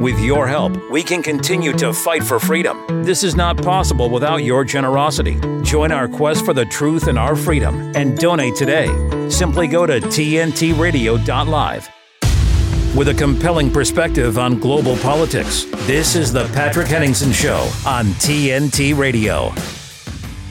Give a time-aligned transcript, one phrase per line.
[0.00, 3.02] With your help, we can continue to fight for freedom.
[3.02, 5.40] This is not possible without your generosity.
[5.62, 8.86] Join our quest for the truth and our freedom and donate today.
[9.28, 11.88] Simply go to tntradio.live.
[12.96, 18.96] With a compelling perspective on global politics, this is the Patrick Henningsen Show on TNT
[18.96, 19.52] Radio.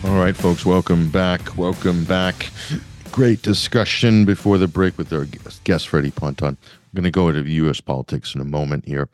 [0.04, 1.58] All right, folks, welcome back.
[1.58, 2.52] Welcome back.
[3.14, 5.26] Great discussion before the break with our
[5.64, 6.58] guest, Freddie Ponton
[6.94, 7.82] going to go into U.S.
[7.82, 9.10] politics in a moment here.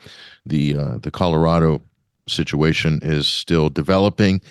[0.46, 1.82] The uh, the Colorado
[2.28, 4.42] situation is still developing.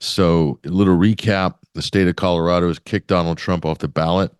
[0.00, 4.32] So, a little recap: the state of Colorado has kicked Donald Trump off the ballot.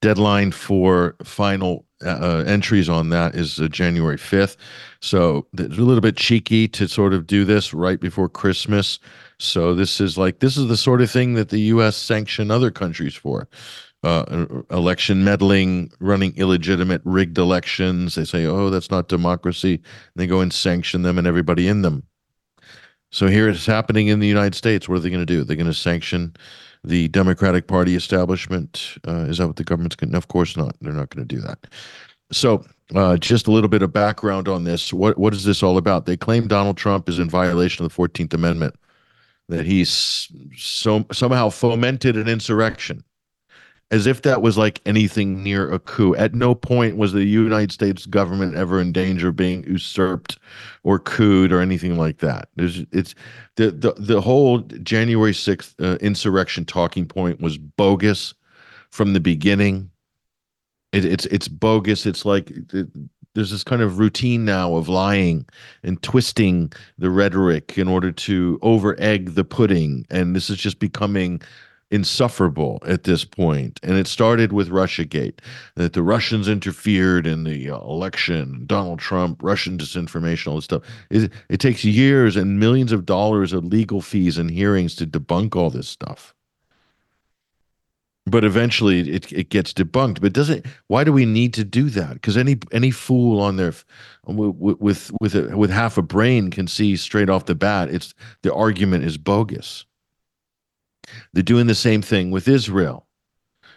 [0.00, 4.56] Deadline for final uh, entries on that is uh, January 5th.
[5.00, 8.98] So it's a little bit cheeky to sort of do this right before Christmas.
[9.38, 11.96] So this is like this is the sort of thing that the U.S.
[11.96, 13.48] sanction other countries for
[14.04, 18.14] uh, election meddling, running illegitimate, rigged elections.
[18.14, 19.74] They say, oh, that's not democracy.
[19.74, 19.82] And
[20.16, 22.04] they go and sanction them and everybody in them.
[23.10, 24.88] So here it's happening in the United States.
[24.88, 25.44] What are they going to do?
[25.44, 26.34] They're going to sanction
[26.82, 28.98] the Democratic Party establishment.
[29.06, 30.16] Uh, is that what the government's going to?
[30.16, 30.76] Of course not.
[30.80, 31.66] They're not going to do that.
[32.32, 34.92] So uh, just a little bit of background on this.
[34.92, 36.06] What What is this all about?
[36.06, 38.74] They claim Donald Trump is in violation of the 14th Amendment,
[39.48, 43.04] that he's so, somehow fomented an insurrection
[43.90, 46.14] as if that was like anything near a coup.
[46.16, 50.38] At no point was the United States government ever in danger of being usurped
[50.82, 52.48] or couped or anything like that.
[52.56, 53.14] There's, it's
[53.56, 58.34] the, the the whole January 6th uh, insurrection talking point was bogus
[58.90, 59.90] from the beginning.
[60.92, 62.06] It, it's it's bogus.
[62.06, 62.88] It's like it,
[63.34, 65.46] there's this kind of routine now of lying
[65.82, 70.78] and twisting the rhetoric in order to over egg the pudding, and this is just
[70.78, 71.42] becoming
[71.90, 73.78] insufferable at this point.
[73.82, 75.38] And it started with Russiagate,
[75.76, 80.82] that the Russians interfered in the uh, election, Donald Trump, Russian disinformation, all this stuff.
[81.10, 85.56] It, it takes years and millions of dollars of legal fees and hearings to debunk
[85.56, 86.34] all this stuff.
[88.26, 90.20] But eventually it, it gets debunked.
[90.22, 92.14] But doesn't why do we need to do that?
[92.14, 93.74] Because any any fool on their
[94.26, 98.14] with with with, a, with half a brain can see straight off the bat it's
[98.40, 99.84] the argument is bogus.
[101.32, 103.06] They're doing the same thing with Israel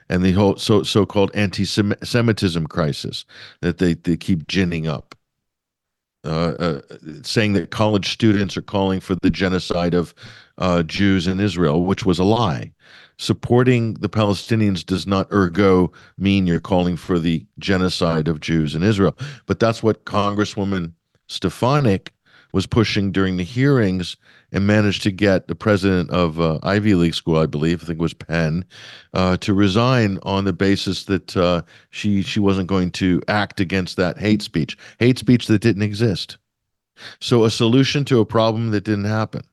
[0.10, 3.26] and the whole so so-called anti-Semitism crisis
[3.62, 5.16] that they, they keep ginning up.
[6.24, 6.82] Uh, uh,
[7.22, 10.14] saying that college students are calling for the genocide of
[10.58, 12.74] uh, Jews in Israel, which was a lie.
[13.18, 18.84] Supporting the Palestinians does not ergo mean you're calling for the genocide of Jews in
[18.84, 19.16] Israel.
[19.46, 20.92] But that's what Congresswoman
[21.28, 22.12] Stefanik
[22.52, 24.18] was pushing during the hearings
[24.52, 28.00] and managed to get the president of uh, Ivy League school, I believe, I think
[28.00, 28.64] it was Penn,
[29.14, 33.98] uh, to resign on the basis that uh, she she wasn't going to act against
[33.98, 36.38] that hate speech, hate speech that didn't exist.
[37.20, 39.44] So a solution to a problem that didn't happen.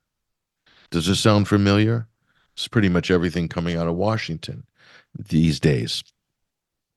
[0.90, 2.06] Does this sound familiar?
[2.54, 4.64] It's pretty much everything coming out of Washington
[5.28, 6.04] these days.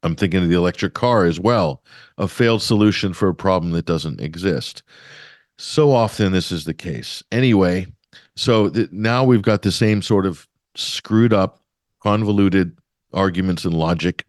[0.03, 1.81] I'm thinking of the electric car as well,
[2.17, 4.83] a failed solution for a problem that doesn't exist.
[5.57, 7.23] So often this is the case.
[7.31, 7.87] Anyway,
[8.35, 11.61] so th- now we've got the same sort of screwed up,
[12.01, 12.77] convoluted
[13.13, 14.25] arguments and logic,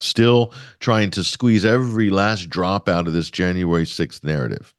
[0.00, 4.74] still trying to squeeze every last drop out of this January 6th narrative.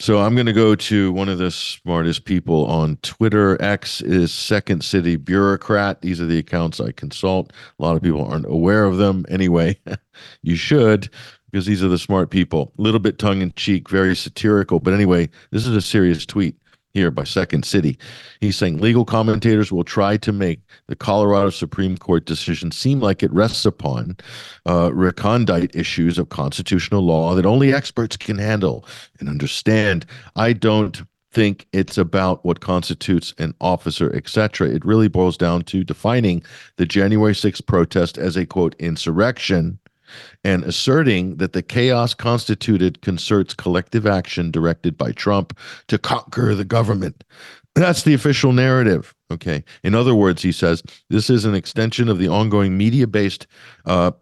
[0.00, 3.60] So I'm going to go to one of the smartest people on Twitter.
[3.62, 6.00] X is Second City Bureaucrat.
[6.00, 7.52] These are the accounts I consult.
[7.78, 9.24] A lot of people aren't aware of them.
[9.28, 9.78] Anyway,
[10.42, 11.08] you should
[11.52, 12.72] because these are the smart people.
[12.78, 14.80] A little bit tongue in cheek, very satirical.
[14.80, 16.56] But anyway, this is a serious tweet
[16.94, 17.98] here by Second City.
[18.40, 23.22] He's saying legal commentators will try to make the Colorado Supreme Court decision seem like
[23.22, 24.16] it rests upon
[24.66, 28.86] uh, recondite issues of constitutional law that only experts can handle
[29.20, 30.04] and understand.
[30.36, 31.02] I don't
[31.32, 34.68] think it's about what constitutes an officer, etc.
[34.68, 36.42] It really boils down to defining
[36.76, 39.78] the January 6th protest as a quote insurrection
[40.44, 45.56] and asserting that the chaos constituted concerts collective action directed by Trump
[45.88, 47.24] to conquer the government.
[47.74, 49.14] That's the official narrative.
[49.30, 49.64] Okay.
[49.82, 53.46] In other words, he says this is an extension of the ongoing media based
[53.86, 54.12] uh,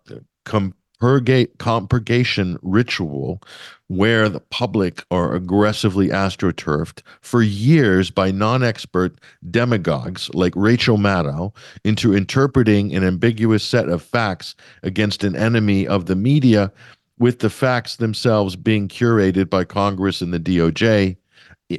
[0.44, 3.43] com- purgate compurgation ritual
[3.90, 9.19] where the public are aggressively astroturfed for years by non-expert
[9.50, 11.52] demagogues like Rachel Maddow
[11.84, 14.54] into interpreting an ambiguous set of facts
[14.84, 16.70] against an enemy of the media
[17.19, 21.16] with the facts themselves being curated by Congress and the DOJ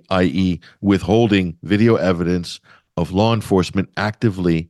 [0.10, 0.60] i.e.
[0.82, 2.60] withholding video evidence
[2.98, 4.70] of law enforcement actively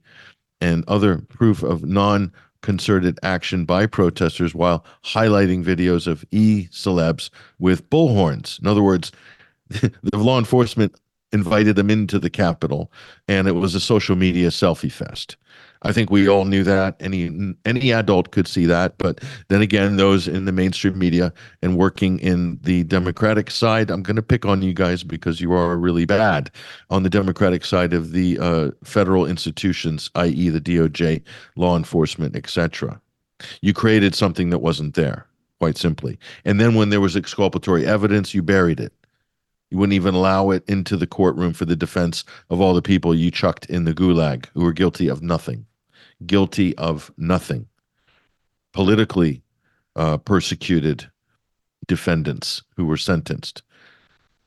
[0.59, 2.31] and other proof of non
[2.61, 7.29] concerted action by protesters while highlighting videos of e celebs
[7.59, 8.59] with bullhorns.
[8.59, 9.11] In other words,
[9.69, 10.95] the law enforcement
[11.31, 12.91] invited them into the Capitol,
[13.27, 15.37] and it was a social media selfie fest.
[15.83, 16.95] I think we all knew that.
[16.99, 21.33] Any any adult could see that, but then again, those in the mainstream media
[21.63, 25.53] and working in the Democratic side, I'm going to pick on you guys because you
[25.53, 26.51] are really bad
[26.91, 31.23] on the Democratic side of the uh, federal institutions, i.e., the DOJ,
[31.55, 33.01] law enforcement, etc.
[33.61, 35.25] You created something that wasn't there,
[35.59, 36.19] quite simply.
[36.45, 38.93] And then when there was exculpatory evidence, you buried it.
[39.71, 43.15] You wouldn't even allow it into the courtroom for the defense of all the people
[43.15, 45.65] you chucked in the gulag who were guilty of nothing
[46.25, 47.67] guilty of nothing.
[48.73, 49.41] Politically
[49.95, 51.09] uh, persecuted
[51.87, 53.63] defendants who were sentenced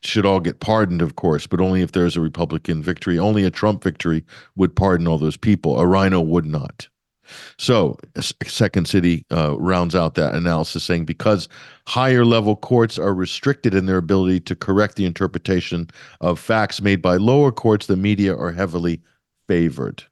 [0.01, 3.17] should all get pardoned, of course, but only if there's a Republican victory.
[3.17, 4.23] Only a Trump victory
[4.55, 5.79] would pardon all those people.
[5.79, 6.87] A RINO would not.
[7.57, 7.97] So,
[8.45, 11.49] Second City uh, rounds out that analysis saying because
[11.87, 15.89] higher level courts are restricted in their ability to correct the interpretation
[16.21, 19.01] of facts made by lower courts, the media are heavily
[19.47, 20.03] favored.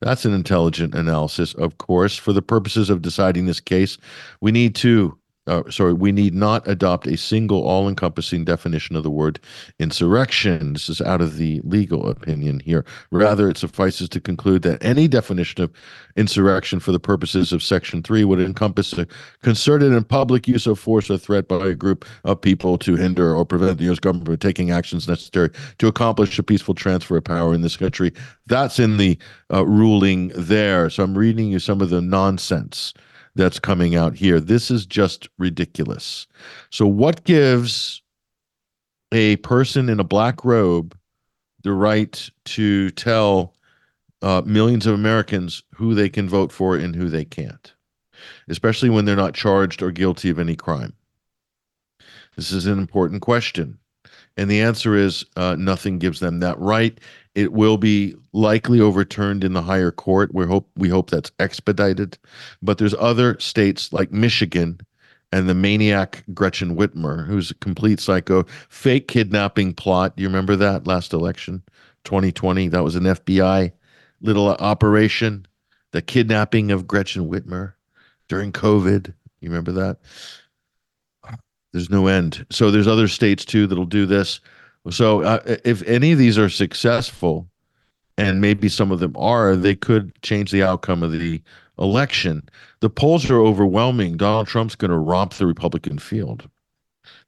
[0.00, 2.16] That's an intelligent analysis, of course.
[2.16, 3.96] For the purposes of deciding this case,
[4.40, 9.02] we need to uh, sorry, we need not adopt a single all encompassing definition of
[9.02, 9.38] the word
[9.78, 10.72] insurrection.
[10.72, 12.84] This is out of the legal opinion here.
[13.10, 15.72] Rather, it suffices to conclude that any definition of
[16.16, 19.06] insurrection for the purposes of Section 3 would encompass a
[19.42, 23.34] concerted and public use of force or threat by a group of people to hinder
[23.34, 24.00] or prevent the U.S.
[24.00, 28.12] government from taking actions necessary to accomplish a peaceful transfer of power in this country.
[28.46, 29.18] That's in the
[29.52, 30.90] uh, ruling there.
[30.90, 32.92] So I'm reading you some of the nonsense
[33.36, 34.40] that's coming out here.
[34.40, 36.26] This is just ridiculous.
[36.70, 38.02] So, what gives
[39.12, 40.98] a person in a black robe
[41.62, 43.54] the right to tell
[44.22, 47.72] uh, millions of Americans who they can vote for and who they can't,
[48.48, 50.94] especially when they're not charged or guilty of any crime?
[52.36, 53.78] This is an important question.
[54.36, 56.98] And the answer is uh, nothing gives them that right.
[57.36, 60.34] It will be likely overturned in the higher court.
[60.34, 62.16] We hope we hope that's expedited.
[62.62, 64.80] But there's other states like Michigan
[65.32, 70.14] and the maniac Gretchen Whitmer, who's a complete psycho, fake kidnapping plot.
[70.16, 71.62] You remember that last election,
[72.04, 72.68] 2020?
[72.68, 73.70] That was an FBI
[74.22, 75.46] little operation,
[75.92, 77.74] the kidnapping of Gretchen Whitmer
[78.28, 79.12] during COVID.
[79.40, 79.98] You remember that?
[81.74, 82.46] There's no end.
[82.50, 84.40] So there's other states too that'll do this.
[84.90, 87.48] So uh, if any of these are successful,
[88.18, 91.42] and maybe some of them are, they could change the outcome of the
[91.78, 92.48] election.
[92.80, 94.16] The polls are overwhelming.
[94.16, 96.48] Donald Trump's going to romp the Republican field.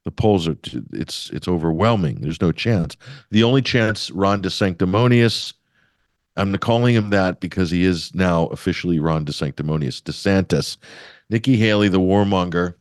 [0.05, 0.57] The polls are
[0.93, 2.21] it's it's overwhelming.
[2.21, 2.97] There's no chance.
[3.31, 5.53] The only chance Ron DeSanctimonious,
[6.35, 10.77] I'm calling him that because he is now officially Ron DeSanctimonious, DeSantis,
[11.29, 12.73] Nikki Haley, the warmonger,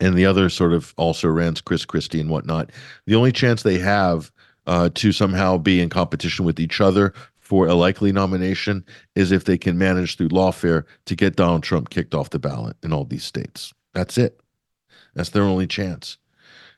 [0.00, 2.70] and the other sort of also rans Chris Christie and whatnot.
[3.06, 4.30] The only chance they have
[4.66, 8.84] uh, to somehow be in competition with each other for a likely nomination
[9.14, 12.76] is if they can manage through lawfare to get Donald Trump kicked off the ballot
[12.82, 13.72] in all these states.
[13.94, 14.40] That's it.
[15.14, 16.18] That's their only chance.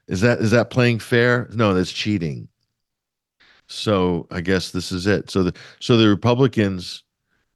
[0.06, 1.48] Is that is that playing fair?
[1.52, 2.48] No, that's cheating.
[3.66, 5.30] So I guess this is it.
[5.30, 7.02] So the so the Republicans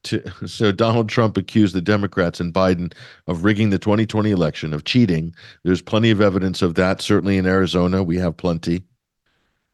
[0.05, 2.93] to so Donald Trump accused the Democrats and Biden
[3.27, 5.35] of rigging the 2020 election, of cheating.
[5.65, 7.01] There's plenty of evidence of that.
[7.01, 8.83] Certainly in Arizona, we have plenty.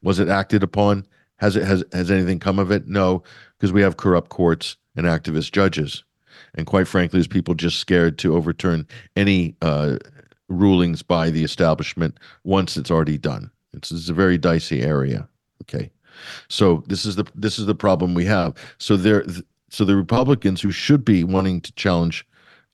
[0.03, 1.07] Was it acted upon?
[1.37, 2.89] Has it has has anything come of it?
[2.89, 3.23] No,
[3.57, 6.05] because we have corrupt courts and activist judges,
[6.55, 8.87] and quite frankly, there's people just scared to overturn
[9.17, 9.99] any uh,
[10.49, 13.51] rulings by the establishment once it's already done.
[13.73, 15.29] It's, it's a very dicey area.
[15.63, 15.91] Okay,
[16.49, 18.55] so this is the this is the problem we have.
[18.79, 19.25] So there
[19.69, 22.27] so the Republicans who should be wanting to challenge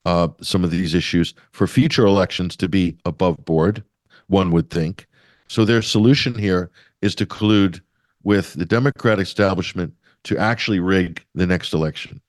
[0.04, 3.82] uh, some of these issues for future elections to be above board,
[4.26, 5.06] one would think.
[5.48, 6.70] So their solution here
[7.02, 7.80] is to collude
[8.22, 12.20] with the Democratic establishment to actually rig the next election.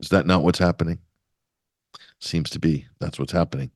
[0.00, 0.98] Is that not what's happening?
[2.20, 2.86] Seems to be.
[3.00, 3.70] That's what's happening.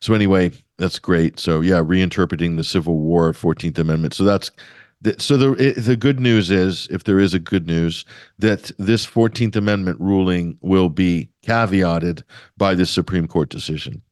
[0.00, 1.38] So anyway, that's great.
[1.38, 4.14] So yeah, reinterpreting the Civil War 14th Amendment.
[4.14, 4.50] So that's
[5.18, 8.04] so the the good news is, if there is a good news,
[8.38, 12.22] that this Fourteenth Amendment ruling will be caveated
[12.56, 14.02] by the Supreme Court decision,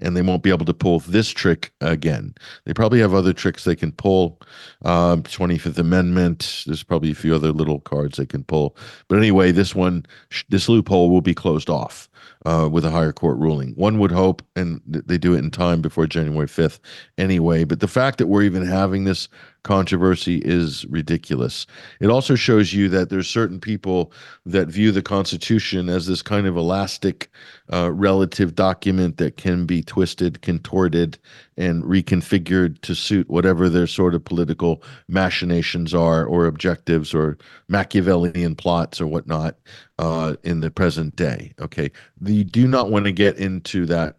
[0.00, 2.34] and they won't be able to pull this trick again.
[2.64, 4.40] They probably have other tricks they can pull.
[4.82, 6.64] Twenty um, Fifth Amendment.
[6.66, 8.76] There's probably a few other little cards they can pull,
[9.08, 10.04] but anyway, this one,
[10.48, 12.09] this loophole will be closed off
[12.46, 13.72] uh, with a higher court ruling.
[13.74, 16.80] One would hope, and they do it in time before January 5th
[17.18, 17.64] anyway.
[17.64, 19.28] But the fact that we're even having this
[19.62, 21.66] controversy is ridiculous.
[22.00, 24.12] It also shows you that there's certain people
[24.46, 27.30] that view the Constitution as this kind of elastic
[27.72, 31.18] uh, relative document that can be twisted, contorted,
[31.60, 37.36] and reconfigured to suit whatever their sort of political machinations are, or objectives, or
[37.68, 39.56] Machiavellian plots, or whatnot
[39.98, 41.52] uh, in the present day.
[41.60, 41.90] Okay,
[42.24, 44.16] you do not want to get into that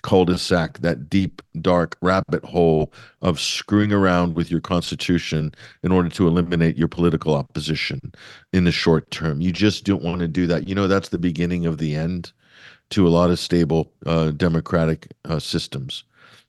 [0.00, 5.52] cul-de-sac, that deep, dark rabbit hole of screwing around with your constitution
[5.82, 8.00] in order to eliminate your political opposition
[8.52, 9.40] in the short term.
[9.42, 10.66] You just don't want to do that.
[10.66, 12.32] You know, that's the beginning of the end
[12.90, 16.04] to a lot of stable uh, democratic uh, systems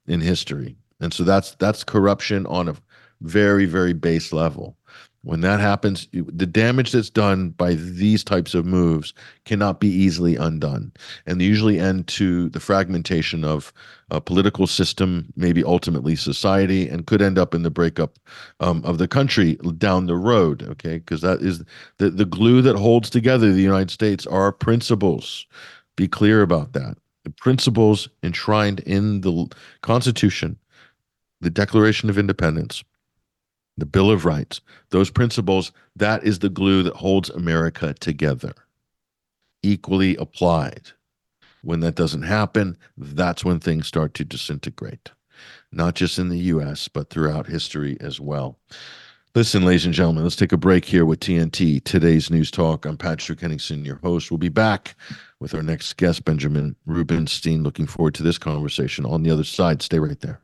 [0.07, 0.75] in history.
[0.99, 2.75] And so that's that's corruption on a
[3.21, 4.77] very, very base level.
[5.23, 9.13] When that happens, the damage that's done by these types of moves
[9.45, 10.91] cannot be easily undone.
[11.25, 13.71] And they usually end to the fragmentation of
[14.11, 18.19] a political system, maybe ultimately society, and could end up in the breakup
[18.59, 20.61] um, of the country down the road.
[20.63, 20.97] Okay.
[20.97, 21.63] Because that is
[21.99, 25.47] the, the glue that holds together the United States are principles.
[25.95, 26.97] Be clear about that.
[27.23, 29.47] The principles enshrined in the
[29.81, 30.57] Constitution,
[31.39, 32.83] the Declaration of Independence,
[33.77, 38.53] the Bill of Rights, those principles, that is the glue that holds America together,
[39.61, 40.91] equally applied.
[41.63, 45.11] When that doesn't happen, that's when things start to disintegrate,
[45.71, 48.59] not just in the US, but throughout history as well.
[49.33, 52.85] Listen, ladies and gentlemen, let's take a break here with TNT, today's news talk.
[52.85, 54.29] I'm Patrick Henningsen, your host.
[54.29, 54.95] We'll be back
[55.43, 57.63] with our next guest, Benjamin Rubinstein.
[57.63, 59.81] Looking forward to this conversation on the other side.
[59.81, 60.42] Stay right there.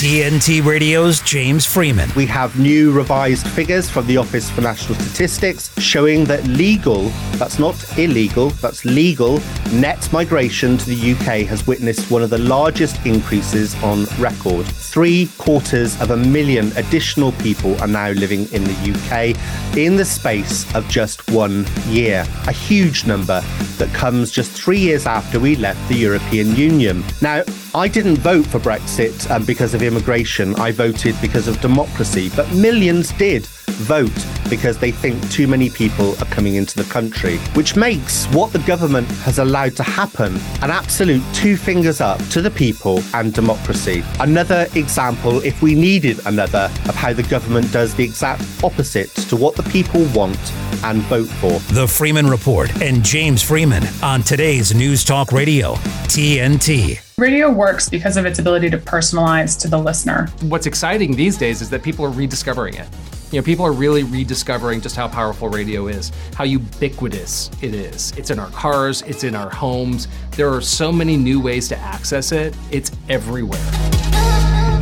[0.00, 2.08] TNT Radio's James Freeman.
[2.16, 7.58] We have new revised figures from the Office for National Statistics showing that legal, that's
[7.58, 9.42] not illegal, that's legal,
[9.72, 14.64] net migration to the UK has witnessed one of the largest increases on record.
[14.64, 20.04] Three quarters of a million additional people are now living in the UK in the
[20.06, 22.24] space of just one year.
[22.46, 23.42] A huge number
[23.76, 27.04] that comes just three years after we left the European Union.
[27.20, 30.56] Now, I didn't vote for Brexit um, because of immigration.
[30.56, 32.28] I voted because of democracy.
[32.34, 34.10] But millions did vote
[34.48, 38.58] because they think too many people are coming into the country, which makes what the
[38.60, 44.02] government has allowed to happen an absolute two fingers up to the people and democracy.
[44.18, 49.36] Another example, if we needed another, of how the government does the exact opposite to
[49.36, 51.60] what the people want and vote for.
[51.72, 55.74] The Freeman Report and James Freeman on today's News Talk Radio,
[56.08, 57.09] TNT.
[57.20, 60.26] Radio works because of its ability to personalize to the listener.
[60.40, 62.88] What's exciting these days is that people are rediscovering it.
[63.30, 68.12] You know, people are really rediscovering just how powerful radio is, how ubiquitous it is.
[68.16, 70.08] It's in our cars, it's in our homes.
[70.30, 72.56] There are so many new ways to access it.
[72.70, 73.60] It's everywhere.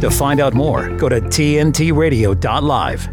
[0.00, 3.09] To find out more, go to tntradio.live.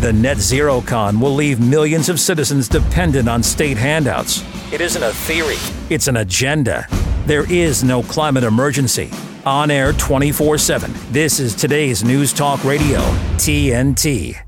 [0.00, 4.44] The Net Zero Con will leave millions of citizens dependent on state handouts.
[4.72, 5.56] It isn't a theory,
[5.90, 6.86] it's an agenda.
[7.26, 9.10] There is no climate emergency.
[9.44, 10.94] On air 24 7.
[11.10, 13.00] This is today's News Talk Radio,
[13.36, 14.45] TNT.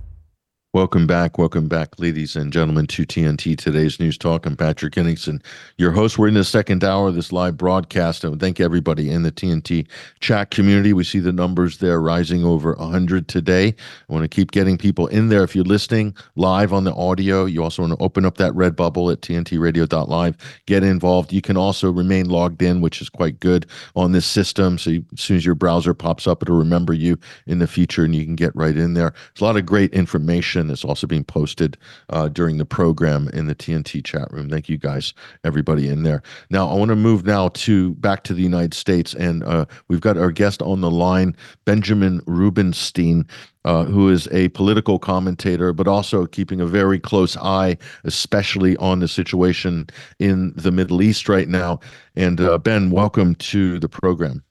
[0.75, 1.39] Welcome back.
[1.39, 4.45] Welcome back, ladies and gentlemen, to TNT Today's News Talk.
[4.45, 5.43] I'm Patrick Henningsen,
[5.79, 6.19] your host.
[6.19, 8.23] We're in the second hour of this live broadcast.
[8.23, 9.87] And thank everybody in the TNT
[10.21, 10.93] chat community.
[10.93, 13.69] We see the numbers there rising over 100 today.
[13.69, 15.43] I want to keep getting people in there.
[15.43, 18.77] If you're listening live on the audio, you also want to open up that red
[18.77, 20.37] bubble at tntradio.live.
[20.67, 21.33] Get involved.
[21.33, 23.65] You can also remain logged in, which is quite good
[23.97, 24.77] on this system.
[24.77, 28.05] So you, as soon as your browser pops up, it'll remember you in the future
[28.05, 29.15] and you can get right in there.
[29.33, 31.77] There's a lot of great information it's also being posted
[32.11, 34.49] uh, during the program in the TNT chat room.
[34.49, 36.23] Thank you guys, everybody in there.
[36.51, 40.01] Now I want to move now to back to the United States, and uh, we've
[40.01, 43.27] got our guest on the line, Benjamin Rubinstein.
[43.65, 49.01] Uh, who is a political commentator, but also keeping a very close eye, especially on
[49.01, 49.87] the situation
[50.19, 51.79] in the Middle East right now.
[52.17, 54.43] And uh, Ben, welcome to the program.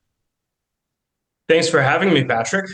[1.49, 2.69] Thanks for having me, Patrick.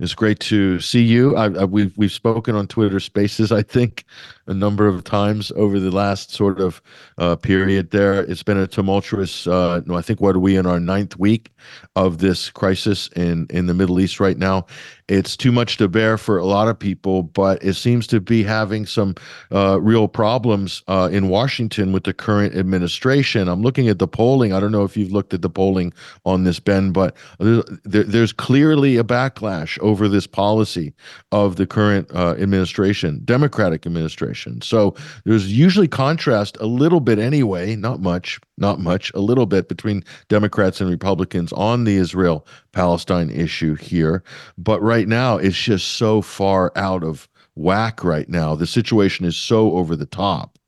[0.00, 1.36] It's great to see you.
[1.36, 4.04] I, I, we've we've spoken on Twitter Spaces, I think,
[4.50, 6.82] a number of times over the last sort of
[7.18, 7.92] uh, period.
[7.92, 9.46] There, it's been a tumultuous.
[9.46, 11.52] Uh, no, I think what are we in our ninth week
[11.94, 14.66] of this crisis in in the Middle East right now,
[15.10, 18.42] it's too much to bear for a lot of people, but it seems to be
[18.42, 19.14] having some
[19.52, 23.48] uh, real problems uh, in Washington with the current administration.
[23.48, 24.52] I'm looking at the polling.
[24.52, 25.92] I don't know if you've looked at the polling
[26.24, 30.92] on this, Ben, but there's, there, there's clearly a backlash over this policy
[31.30, 34.62] of the current uh, administration, Democratic administration coalition.
[34.62, 34.94] So
[35.24, 40.04] there's usually contrast a little bit anyway, not much, not much, a little bit between
[40.28, 44.22] Democrats and Republicans on the Israel Palestine issue here.
[44.58, 48.54] But right now, it's just so far out of whack right now.
[48.54, 50.58] The situation is so over the top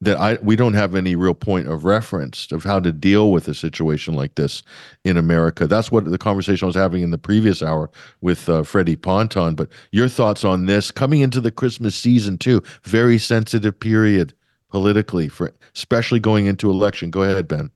[0.00, 3.48] that I we don't have any real point of reference of how to deal with
[3.48, 4.62] a situation like this
[5.04, 5.66] in America.
[5.66, 9.54] That's what the conversation I was having in the previous hour with uh, Freddie Ponton.
[9.54, 12.62] But your thoughts on this coming into the Christmas season too?
[12.84, 14.34] Very sensitive period
[14.70, 17.10] politically for especially going into election.
[17.10, 17.70] Go ahead, Ben.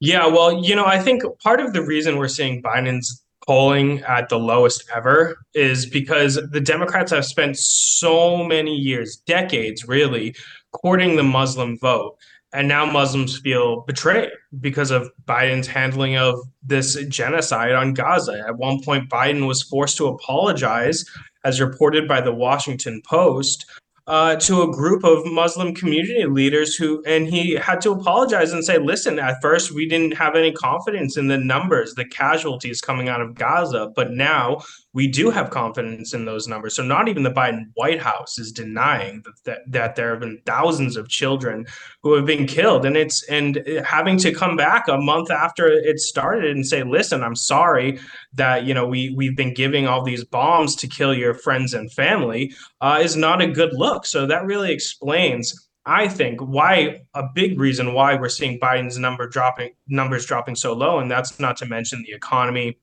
[0.00, 4.28] Yeah, well, you know, I think part of the reason we're seeing Biden's polling at
[4.28, 10.34] the lowest ever is because the Democrats have spent so many years, decades really,
[10.74, 12.16] courting the Muslim vote.
[12.52, 18.44] And now Muslims feel betrayed because of Biden's handling of this genocide on Gaza.
[18.46, 21.04] At one point, Biden was forced to apologize,
[21.44, 23.66] as reported by the Washington Post,
[24.06, 28.64] uh, to a group of Muslim community leaders who, and he had to apologize and
[28.64, 33.08] say, listen, at first we didn't have any confidence in the numbers, the casualties coming
[33.08, 34.60] out of Gaza, but now
[34.94, 36.76] we do have confidence in those numbers.
[36.76, 40.40] So not even the Biden White House is denying that, that, that there have been
[40.46, 41.66] thousands of children
[42.02, 42.86] who have been killed.
[42.86, 47.24] And it's, and having to come back a month after it started and say, listen,
[47.24, 47.98] I'm sorry
[48.34, 51.92] that, you know, we, we've been giving all these bombs to kill your friends and
[51.92, 54.06] family uh, is not a good look.
[54.06, 59.28] So that really explains I think why a big reason why we're seeing Biden's number
[59.28, 62.78] dropping numbers dropping so low, and that's not to mention the economy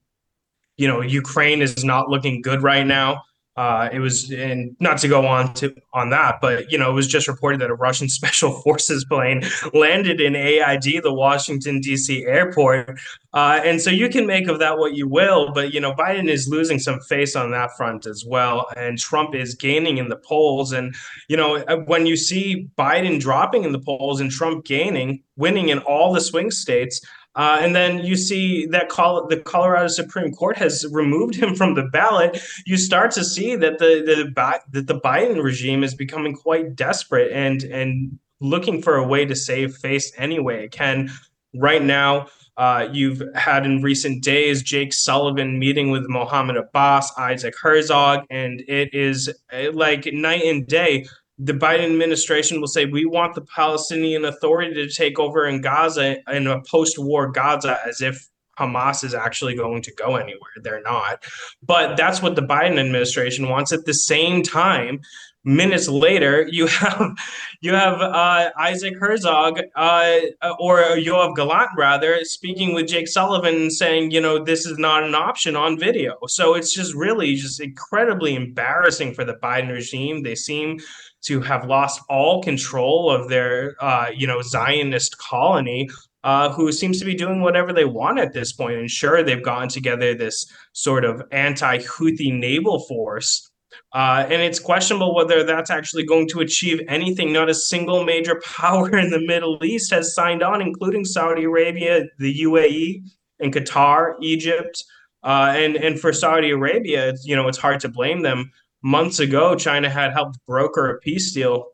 [0.81, 3.21] you know, Ukraine is not looking good right now.
[3.57, 6.93] Uh, it was, and not to go on to on that, but you know, it
[6.93, 12.25] was just reported that a Russian special forces plane landed in AID, the Washington D.C.
[12.25, 12.97] airport,
[13.33, 15.51] uh, and so you can make of that what you will.
[15.53, 19.35] But you know, Biden is losing some face on that front as well, and Trump
[19.35, 20.71] is gaining in the polls.
[20.71, 20.95] And
[21.27, 25.69] you know, uh, when you see Biden dropping in the polls and Trump gaining, winning
[25.69, 27.01] in all the swing states.
[27.35, 31.75] Uh, and then you see that Col- the Colorado Supreme Court has removed him from
[31.75, 32.41] the ballot.
[32.65, 37.31] You start to see that the the that the Biden regime is becoming quite desperate
[37.31, 41.09] and and looking for a way to save face anyway can.
[41.53, 47.55] Right now, uh, you've had in recent days Jake Sullivan meeting with Mohammed Abbas, Isaac
[47.61, 51.07] Herzog, and it is uh, like night and day
[51.43, 56.17] the Biden administration will say we want the Palestinian Authority to take over in Gaza
[56.31, 60.51] in a post-war Gaza as if Hamas is actually going to go anywhere.
[60.61, 61.23] They're not.
[61.63, 63.71] But that's what the Biden administration wants.
[63.71, 65.01] At the same time,
[65.43, 67.17] minutes later, you have
[67.61, 70.19] you have uh, Isaac Herzog uh,
[70.59, 75.03] or Yoav Gallant rather speaking with Jake Sullivan and saying, you know, this is not
[75.03, 76.17] an option on video.
[76.27, 80.21] So it's just really just incredibly embarrassing for the Biden regime.
[80.21, 80.79] They seem
[81.23, 85.89] to have lost all control of their, uh, you know, Zionist colony,
[86.23, 88.77] uh, who seems to be doing whatever they want at this point.
[88.77, 93.49] And sure, they've gotten together this sort of anti-Houthi naval force.
[93.93, 97.33] Uh, and it's questionable whether that's actually going to achieve anything.
[97.33, 102.05] Not a single major power in the Middle East has signed on, including Saudi Arabia,
[102.17, 103.03] the UAE,
[103.39, 104.83] and Qatar, Egypt.
[105.23, 108.51] Uh, and and for Saudi Arabia, you know, it's hard to blame them
[108.83, 111.67] months ago, China had helped broker a peace deal,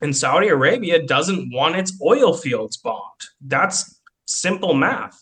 [0.00, 3.20] and Saudi Arabia doesn't want its oil fields bombed.
[3.40, 5.20] That's simple math.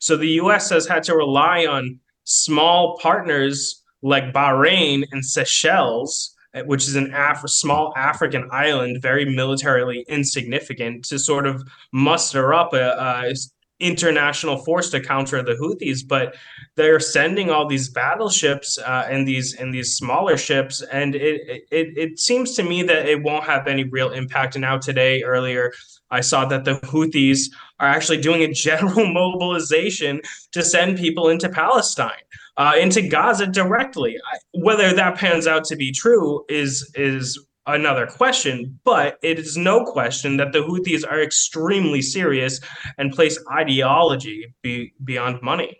[0.00, 6.62] So the US has had to rely on small partners like Bahrain and Seychelles, eh,
[6.62, 12.72] which is an Af- small African island, very militarily insignificant, to sort of muster up
[12.72, 13.34] a, a
[13.82, 16.36] international force to counter the Houthis, but
[16.76, 21.98] they're sending all these battleships uh, and these and these smaller ships, and it, it
[21.98, 24.56] it seems to me that it won't have any real impact.
[24.56, 25.72] Now today, earlier,
[26.10, 31.48] I saw that the Houthis are actually doing a general mobilization to send people into
[31.48, 32.22] Palestine.
[32.58, 34.18] Uh, into Gaza directly.
[34.52, 39.84] Whether that pans out to be true is is another question, but it is no
[39.84, 42.60] question that the Houthis are extremely serious
[42.98, 45.78] and place ideology be, beyond money.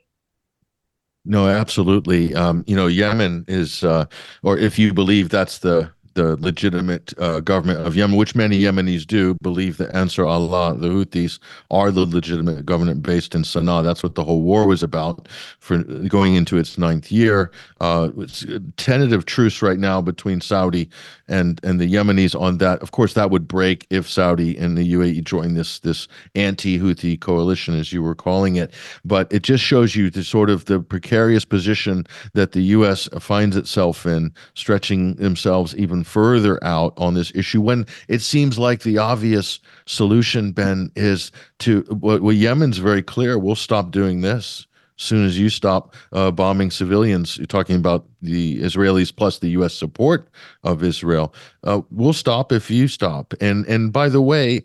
[1.24, 2.34] No, absolutely.
[2.34, 4.06] Um, you know, Yemen is, uh,
[4.42, 9.06] or if you believe that's the the legitimate uh, government of Yemen, which many Yemenis
[9.06, 11.38] do believe that Ansar Allah, the Houthis,
[11.70, 13.82] are the legitimate government based in Sana'a.
[13.82, 17.50] That's what the whole war was about for going into its ninth year.
[17.80, 18.44] Uh, it's
[18.76, 20.90] tentative truce right now between Saudi
[21.32, 22.80] and and the Yemenis on that.
[22.82, 27.74] Of course, that would break if Saudi and the UAE join this this anti-Houthi coalition,
[27.74, 28.72] as you were calling it.
[29.04, 33.08] But it just shows you the sort of the precarious position that the U.S.
[33.18, 38.82] finds itself in, stretching themselves even further out on this issue when it seems like
[38.82, 43.38] the obvious solution, Ben, is to well, Yemen's very clear.
[43.38, 44.66] We'll stop doing this
[45.02, 47.36] soon as you stop uh, bombing civilians.
[47.36, 49.74] You're talking about the Israelis plus the U.S.
[49.74, 50.28] support
[50.62, 51.34] of Israel.
[51.64, 53.34] Uh, we'll stop if you stop.
[53.40, 54.62] And and by the way,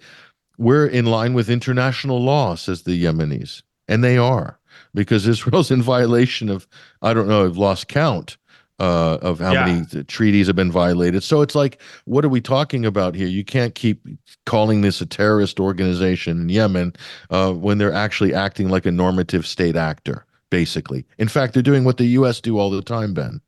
[0.58, 4.60] we're in line with international law, says the Yemenis, and they are
[4.94, 6.68] because Israel's in violation of
[7.02, 8.38] I don't know, I've lost count
[8.80, 9.66] uh, of how yeah.
[9.66, 11.24] many treaties have been violated.
[11.24, 13.28] So it's like, what are we talking about here?
[13.28, 14.06] You can't keep
[14.46, 16.94] calling this a terrorist organization in Yemen
[17.30, 21.06] uh, when they're actually acting like a normative state actor, basically.
[21.18, 22.42] In fact, they're doing what the U.S.
[22.42, 23.42] do all the time, Ben.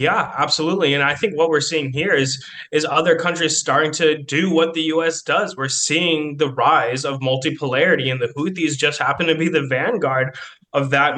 [0.00, 0.92] Yeah, absolutely.
[0.92, 4.74] And I think what we're seeing here is is other countries starting to do what
[4.74, 5.56] the US does.
[5.56, 10.36] We're seeing the rise of multipolarity and the Houthis just happen to be the vanguard
[10.72, 11.16] of that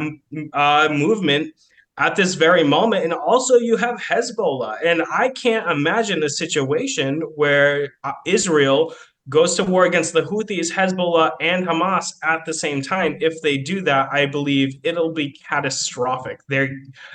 [0.53, 1.55] uh, movement
[1.99, 3.05] at this very moment.
[3.05, 4.77] And also, you have Hezbollah.
[4.85, 8.95] And I can't imagine a situation where uh, Israel
[9.29, 13.17] goes to war against the Houthis, Hezbollah, and Hamas at the same time.
[13.21, 16.41] If they do that, I believe it'll be catastrophic.
[16.49, 16.71] There,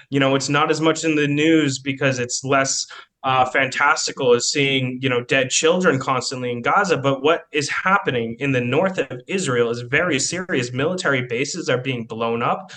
[0.10, 2.86] you know, it's not as much in the news because it's less
[3.24, 6.98] uh, fantastical as seeing, you know, dead children constantly in Gaza.
[6.98, 10.74] But what is happening in the north of Israel is very serious.
[10.74, 12.72] Military bases are being blown up.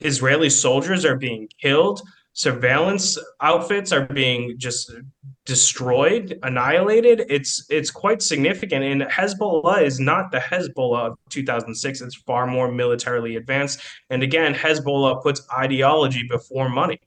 [0.00, 2.02] Israeli soldiers are being killed.
[2.36, 4.92] Surveillance outfits are being just
[5.46, 7.24] destroyed, annihilated.
[7.30, 8.84] It's it's quite significant.
[8.84, 12.02] And Hezbollah is not the Hezbollah of 2006.
[12.02, 13.80] It's far more militarily advanced.
[14.10, 17.00] And again, Hezbollah puts ideology before money.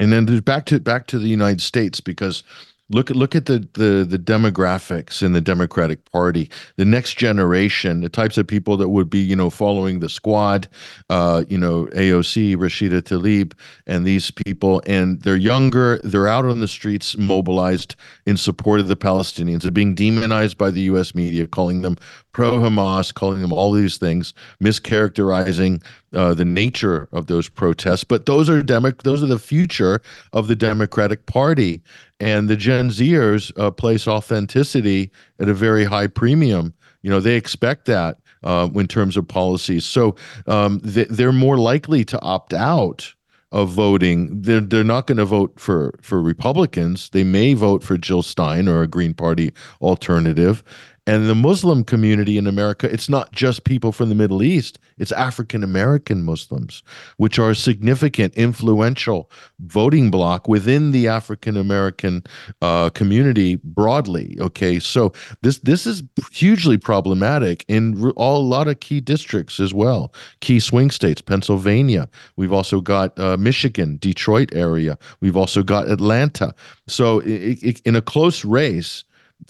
[0.00, 2.42] And then back to back to the United States because
[2.90, 6.50] look at look at the the the demographics in the Democratic Party.
[6.76, 10.68] The next generation, the types of people that would be you know following the squad,
[11.08, 13.52] uh, you know AOC, Rashida Tlaib,
[13.86, 15.98] and these people, and they're younger.
[16.04, 19.62] They're out on the streets, mobilized in support of the Palestinians.
[19.62, 21.14] They're being demonized by the U.S.
[21.14, 21.96] media, calling them
[22.32, 28.04] pro Hamas, calling them all these things, mischaracterizing uh, the nature of those protests.
[28.04, 30.00] But those are Demo- those are the future
[30.32, 31.82] of the Democratic Party,
[32.20, 36.74] and the Gen Zers uh, place authenticity at a very high premium.
[37.02, 40.14] You know, they expect that uh, in terms of policies, so
[40.46, 43.14] um, they, they're more likely to opt out
[43.52, 44.42] of voting.
[44.42, 47.08] They're they're not going to vote for for Republicans.
[47.10, 50.62] They may vote for Jill Stein or a Green Party alternative,
[51.10, 55.10] and the Muslim community in America, it's not just people from the Middle East, it's
[55.10, 56.84] African American Muslims,
[57.16, 62.22] which are a significant, influential voting bloc within the African American
[62.62, 64.36] uh, community broadly.
[64.40, 69.74] Okay, so this this is hugely problematic in all, a lot of key districts as
[69.74, 72.08] well, key swing states, Pennsylvania.
[72.36, 74.96] We've also got uh, Michigan, Detroit area.
[75.20, 76.54] We've also got Atlanta.
[76.86, 79.02] So it, it, in a close race,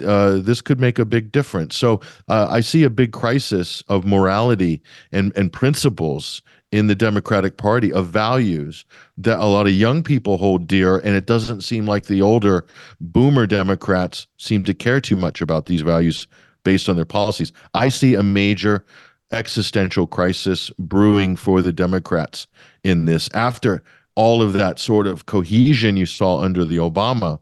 [0.05, 1.77] uh, this could make a big difference.
[1.77, 7.57] So uh, I see a big crisis of morality and and principles in the Democratic
[7.57, 8.85] Party of values
[9.19, 12.65] that a lot of young people hold dear, and it doesn't seem like the older
[13.01, 16.29] boomer Democrats seem to care too much about these values
[16.63, 17.53] based on their policies.
[17.75, 18.85] I see a major
[19.33, 22.47] existential crisis brewing for the Democrats
[22.85, 23.83] in this after
[24.15, 27.39] all of that sort of cohesion you saw under the Obama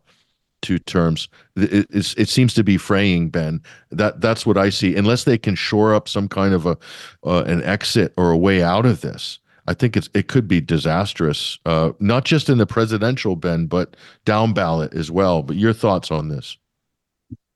[0.62, 1.28] two terms.
[1.56, 3.62] It, it, seems to be fraying, Ben.
[3.90, 4.96] That that's what I see.
[4.96, 6.76] Unless they can shore up some kind of a
[7.24, 10.60] uh, an exit or a way out of this, I think it's it could be
[10.60, 11.58] disastrous.
[11.66, 15.42] Uh, not just in the presidential, Ben, but down ballot as well.
[15.42, 16.56] But your thoughts on this?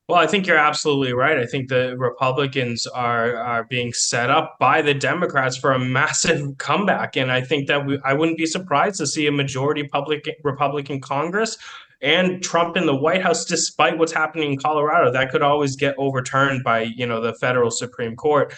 [0.09, 1.39] Well, I think you're absolutely right.
[1.39, 6.59] I think the Republicans are are being set up by the Democrats for a massive
[6.59, 10.29] comeback, and I think that we, I wouldn't be surprised to see a majority public
[10.45, 11.57] Republican Congress
[12.03, 15.11] and Trump in the White House, despite what's happening in Colorado.
[15.13, 18.55] That could always get overturned by you know the federal Supreme Court.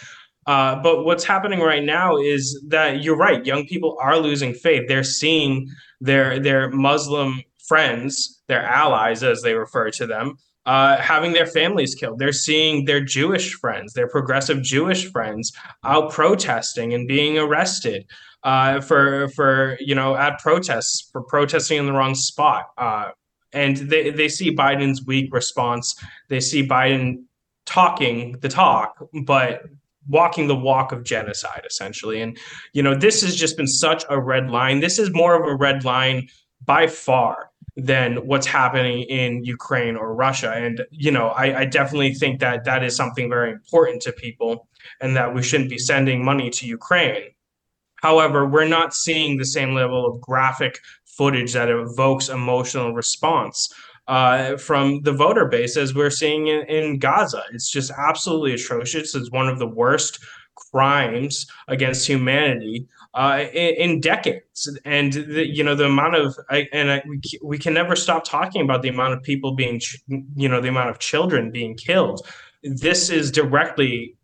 [0.47, 3.45] Uh, but what's happening right now is that you're right.
[3.45, 4.83] Young people are losing faith.
[4.87, 5.67] They're seeing
[6.01, 11.95] their their Muslim friends, their allies, as they refer to them, uh, having their families
[11.95, 12.19] killed.
[12.19, 15.51] They're seeing their Jewish friends, their progressive Jewish friends,
[15.83, 18.05] out protesting and being arrested
[18.43, 22.65] uh, for for you know at protests for protesting in the wrong spot.
[22.77, 23.09] Uh,
[23.55, 25.95] and they, they see Biden's weak response.
[26.27, 27.23] They see Biden
[27.65, 29.63] talking the talk, but
[30.07, 32.21] walking the walk of genocide, essentially.
[32.21, 32.37] And,
[32.73, 34.81] you know, this has just been such a red line.
[34.81, 36.27] This is more of a red line
[36.63, 40.51] by far than what's happening in Ukraine or Russia.
[40.51, 44.67] And, you know, I, I definitely think that that is something very important to people
[45.01, 47.31] and that we shouldn't be sending money to Ukraine.
[48.05, 53.73] However, we're not seeing the same level of graphic footage that evokes emotional response
[54.07, 57.41] uh, from the voter base as we're seeing in, in Gaza.
[57.51, 59.15] It's just absolutely atrocious.
[59.15, 60.19] It's one of the worst
[60.53, 64.69] crimes against humanity uh, in, in, decades.
[64.85, 68.23] And the, you know the amount of I, and I, we we can never stop
[68.23, 69.81] talking about the amount of people being
[70.35, 72.21] you know the amount of children being killed.
[72.61, 74.15] This is directly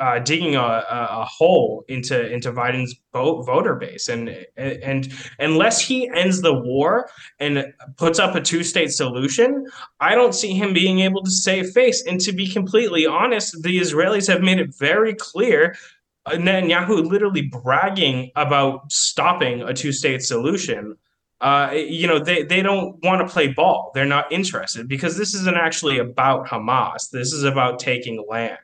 [0.00, 6.40] uh, digging a, a, hole into into Biden's voter base, and and unless he ends
[6.40, 9.66] the war and puts up a two state solution,
[10.00, 12.02] I don't see him being able to save face.
[12.06, 15.76] And to be completely honest, the Israelis have made it very clear.
[16.24, 20.96] Uh, Netanyahu literally bragging about stopping a two state solution.
[21.42, 23.92] Uh, you know, they, they don't want to play ball.
[23.94, 27.10] They're not interested because this isn't actually about Hamas.
[27.10, 28.58] This is about taking land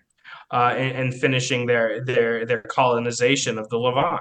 [0.52, 4.20] uh, and, and, finishing their their their colonization of the Levant.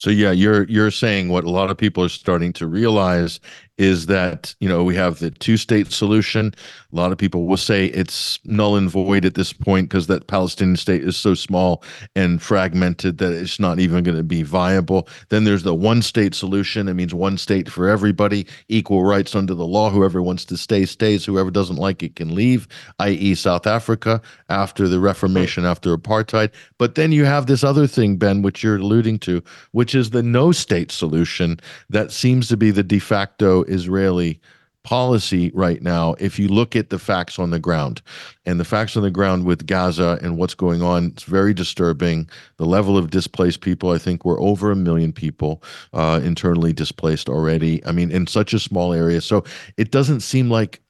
[0.00, 3.40] So yeah, you're you're saying what a lot of people are starting to realize
[3.78, 6.54] is that you know we have the two state solution.
[6.92, 10.26] A lot of people will say it's null and void at this point because that
[10.26, 11.82] palestinian state is so small
[12.16, 15.08] and fragmented that it's not even going to be viable.
[15.28, 16.88] Then there's the one state solution.
[16.88, 19.90] It means one state for everybody equal rights under the law.
[19.90, 21.24] Whoever wants to stay stays.
[21.24, 22.66] Whoever doesn't like it can leave
[22.98, 26.50] i.e south africa after the reformation after apartheid.
[26.78, 30.22] But then you have this other thing ben which you're alluding to which is the
[30.22, 31.60] no state solution
[31.90, 34.40] that seems to be the de facto Israeli
[34.84, 38.00] policy right now if you look at the facts on the ground.
[38.46, 42.28] And the facts on the ground with gaza and what's going on it's very disturbing.
[42.56, 47.28] The level of displaced people i think we're over a million people uh, internally displaced
[47.28, 47.84] already.
[47.84, 49.20] I mean in such a small area.
[49.20, 49.44] So
[49.76, 50.80] it doesn't seem like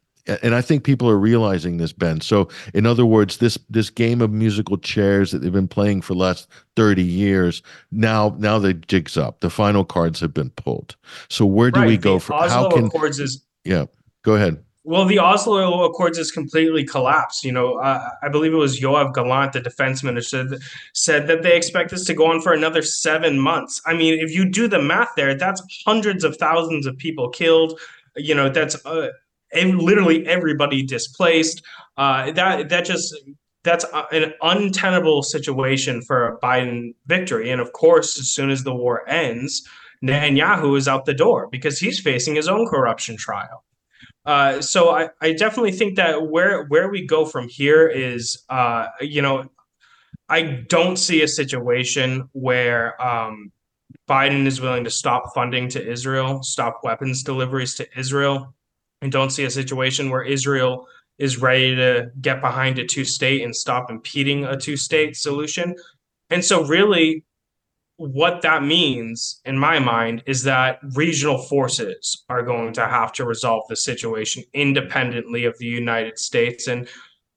[0.42, 2.20] and I think people are realizing this, Ben.
[2.20, 6.14] So, in other words, this this game of musical chairs that they've been playing for
[6.14, 9.40] the last thirty years now now the jig's up.
[9.40, 10.96] The final cards have been pulled.
[11.28, 11.88] So, where do right.
[11.88, 12.48] we go from?
[12.48, 13.86] How can Accords is yeah?
[14.22, 14.62] Go ahead.
[14.88, 17.44] Well, the Oslo Accords has completely collapsed.
[17.44, 20.62] You know, uh, I believe it was Yoav Gallant, the defense minister, that
[20.94, 23.82] said that they expect this to go on for another seven months.
[23.84, 27.78] I mean, if you do the math there, that's hundreds of thousands of people killed.
[28.16, 29.08] You know, that's uh,
[29.52, 31.62] and literally everybody displaced.
[31.96, 33.14] Uh, that that just
[33.64, 37.50] that's an untenable situation for a Biden victory.
[37.50, 39.68] And of course, as soon as the war ends,
[40.02, 43.64] Netanyahu is out the door because he's facing his own corruption trial.
[44.24, 48.86] Uh, so I, I definitely think that where where we go from here is, uh,
[49.00, 49.50] you know,
[50.28, 53.50] I don't see a situation where um,
[54.08, 58.54] Biden is willing to stop funding to Israel, stop weapons deliveries to Israel,
[59.02, 60.86] and don't see a situation where Israel
[61.18, 65.74] is ready to get behind a two state and stop impeding a two state solution.
[66.30, 67.24] And so, really,
[67.96, 73.24] what that means in my mind is that regional forces are going to have to
[73.24, 76.88] resolve the situation independently of the United States and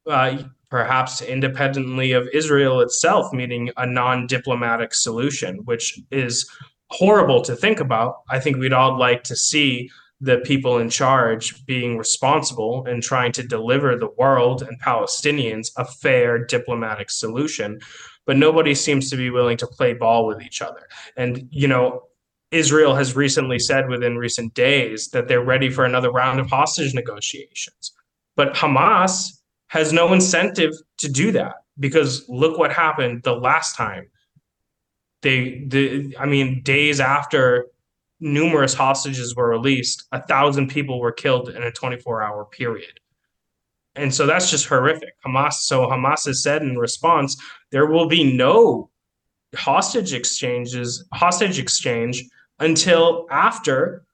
[0.08, 0.38] uh,
[0.69, 6.50] perhaps independently of Israel itself, meaning a non diplomatic solution, which is
[6.91, 8.17] horrible to think about.
[8.30, 9.89] I think we'd all like to see
[10.22, 15.84] the people in charge being responsible and trying to deliver the world and Palestinians a
[15.84, 17.80] fair diplomatic solution.
[18.28, 20.88] But nobody seems to be willing to play ball with each other.
[21.18, 22.04] And, you know,
[22.52, 26.94] Israel has recently said within recent days that they're ready for another round of hostage
[26.94, 27.94] negotiations.
[28.36, 34.08] But Hamas has no incentive to do that because look what happened the last time.
[35.24, 37.68] They, the, I mean, days after
[38.22, 43.00] numerous hostages were released, a thousand people were killed in a 24 hour period.
[43.96, 45.16] And so that's just horrific.
[45.26, 47.36] Hamas, so Hamas has said in response,
[47.72, 48.90] there will be no
[49.56, 52.24] hostage exchanges, hostage exchange
[52.60, 54.06] until after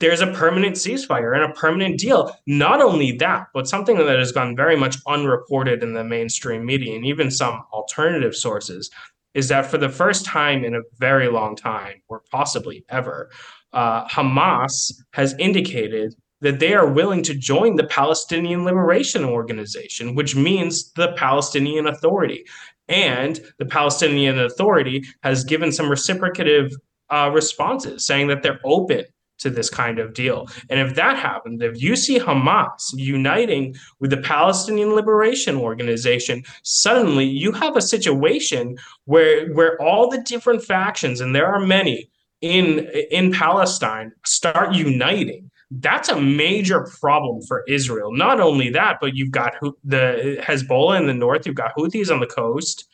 [0.00, 2.34] there's a permanent ceasefire and a permanent deal.
[2.46, 6.96] Not only that, but something that has gone very much unreported in the mainstream media
[6.96, 8.90] and even some alternative sources
[9.34, 13.30] is that for the first time in a very long time, or possibly ever,
[13.72, 20.34] uh, Hamas has indicated that they are willing to join the Palestinian Liberation Organization, which
[20.34, 22.44] means the Palestinian Authority.
[22.88, 26.72] And the Palestinian Authority has given some reciprocative
[27.10, 29.04] uh, responses saying that they're open
[29.42, 30.48] to this kind of deal.
[30.70, 37.26] And if that happens, if you see Hamas uniting with the Palestinian Liberation Organization, suddenly
[37.26, 42.08] you have a situation where where all the different factions, and there are many
[42.40, 45.50] in in Palestine, start uniting.
[45.70, 48.12] That's a major problem for Israel.
[48.12, 52.20] Not only that, but you've got the Hezbollah in the north, you've got Houthis on
[52.20, 52.86] the coast,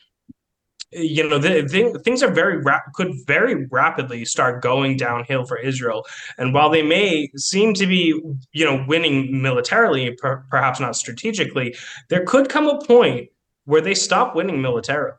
[0.91, 6.05] you know, the, the, things are very could very rapidly start going downhill for Israel.
[6.37, 8.19] And while they may seem to be,
[8.51, 11.75] you know, winning militarily, per- perhaps not strategically,
[12.09, 13.29] there could come a point
[13.65, 15.17] where they stop winning militarily.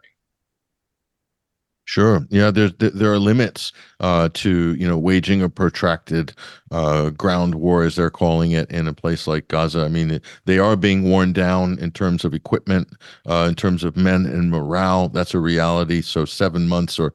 [1.90, 2.24] Sure.
[2.30, 6.32] Yeah, there's there are limits uh, to you know waging a protracted
[6.70, 9.80] uh, ground war, as they're calling it, in a place like Gaza.
[9.80, 12.86] I mean, they are being worn down in terms of equipment,
[13.28, 15.08] uh, in terms of men and morale.
[15.08, 16.00] That's a reality.
[16.00, 17.12] So seven months or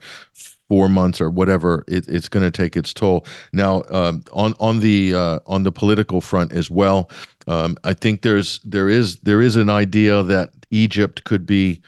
[0.67, 3.25] four months or whatever, it, it's going to take its toll.
[3.53, 7.09] Now, um, on on the uh, on the political front as well,
[7.47, 11.81] um, I think there's there is there is an idea that Egypt could be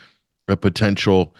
[0.48, 1.36] a potential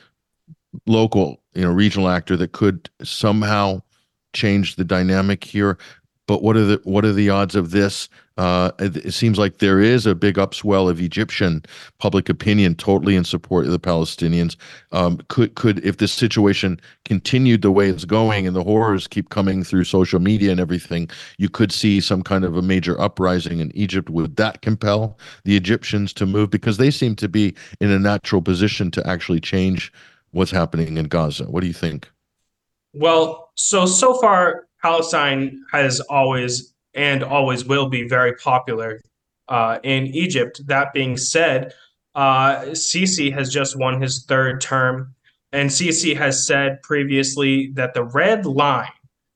[0.86, 3.82] local, you know, regional actor that could somehow
[4.34, 5.78] change the dynamic here.
[6.28, 8.10] But what are the what are the odds of this?
[8.38, 11.64] Uh, it, it, seems like there is a big upswell of Egyptian
[11.98, 14.56] public opinion, totally in support of the Palestinians.
[14.92, 19.30] Um, could could if this situation continued the way it's going and the horrors keep
[19.30, 23.60] coming through social media and everything, you could see some kind of a major uprising
[23.60, 24.10] in Egypt.
[24.10, 28.42] Would that compel the Egyptians to move because they seem to be in a natural
[28.42, 29.92] position to actually change
[30.38, 31.46] what's happening in Gaza.
[31.46, 32.10] What do you think?
[32.94, 39.02] Well, so so far, Palestine has always and always will be very popular
[39.50, 40.62] uh, in Egypt.
[40.66, 41.74] That being said,
[42.16, 45.16] uh, Sisi has just won his third term,
[45.52, 48.90] and Sisi has said previously that the red line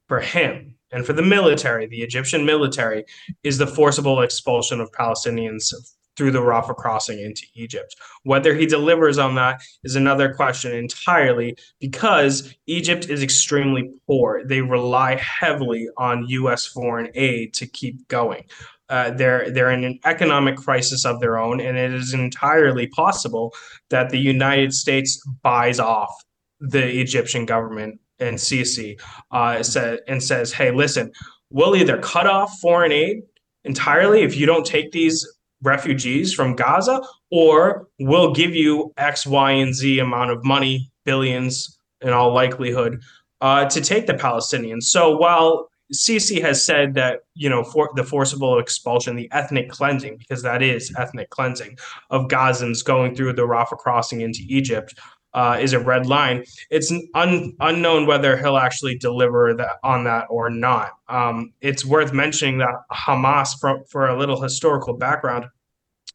[0.08, 3.06] for him and for the military, the Egyptian military,
[3.44, 5.74] is the forcible expulsion of Palestinians
[6.18, 7.96] through the Rafah crossing into Egypt.
[8.24, 14.44] Whether he delivers on that is another question entirely because Egypt is extremely poor.
[14.46, 16.66] They rely heavily on U.S.
[16.66, 18.44] foreign aid to keep going.
[18.90, 23.54] Uh, they're they're in an economic crisis of their own, and it is entirely possible
[23.90, 26.14] that the United States buys off
[26.60, 29.00] the Egyptian government and Sisi
[29.32, 29.64] uh,
[30.08, 31.10] and says, "Hey, listen,
[31.50, 33.22] we'll either cut off foreign aid
[33.64, 35.26] entirely if you don't take these
[35.62, 41.78] refugees from Gaza, or we'll give you X, Y, and Z amount of money, billions
[42.02, 43.02] in all likelihood,
[43.42, 44.84] uh, to take the Palestinians.
[44.84, 50.18] So while Sisi has said that you know for the forcible expulsion, the ethnic cleansing,
[50.18, 51.78] because that is ethnic cleansing
[52.10, 54.98] of Gazans going through the Rafah crossing into Egypt,
[55.34, 56.44] uh, is a red line.
[56.70, 60.92] It's un- unknown whether he'll actually deliver that on that or not.
[61.08, 65.46] Um, it's worth mentioning that Hamas, for, for a little historical background,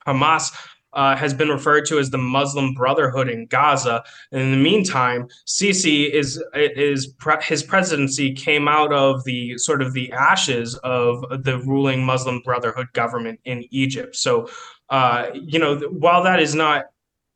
[0.06, 0.52] Hamas
[0.92, 4.02] uh, has been referred to as the Muslim Brotherhood in Gaza.
[4.32, 9.82] And in the meantime, Sisi is is pre- his presidency came out of the sort
[9.82, 14.16] of the ashes of the ruling Muslim Brotherhood government in Egypt.
[14.16, 14.48] So,
[14.88, 16.86] uh, you know, while that is not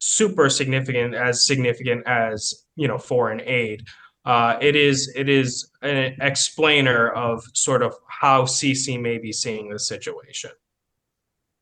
[0.01, 3.87] super significant as significant as you know foreign aid.
[4.25, 9.71] Uh, it is it is an explainer of sort of how Sisi may be seeing
[9.71, 10.51] the situation.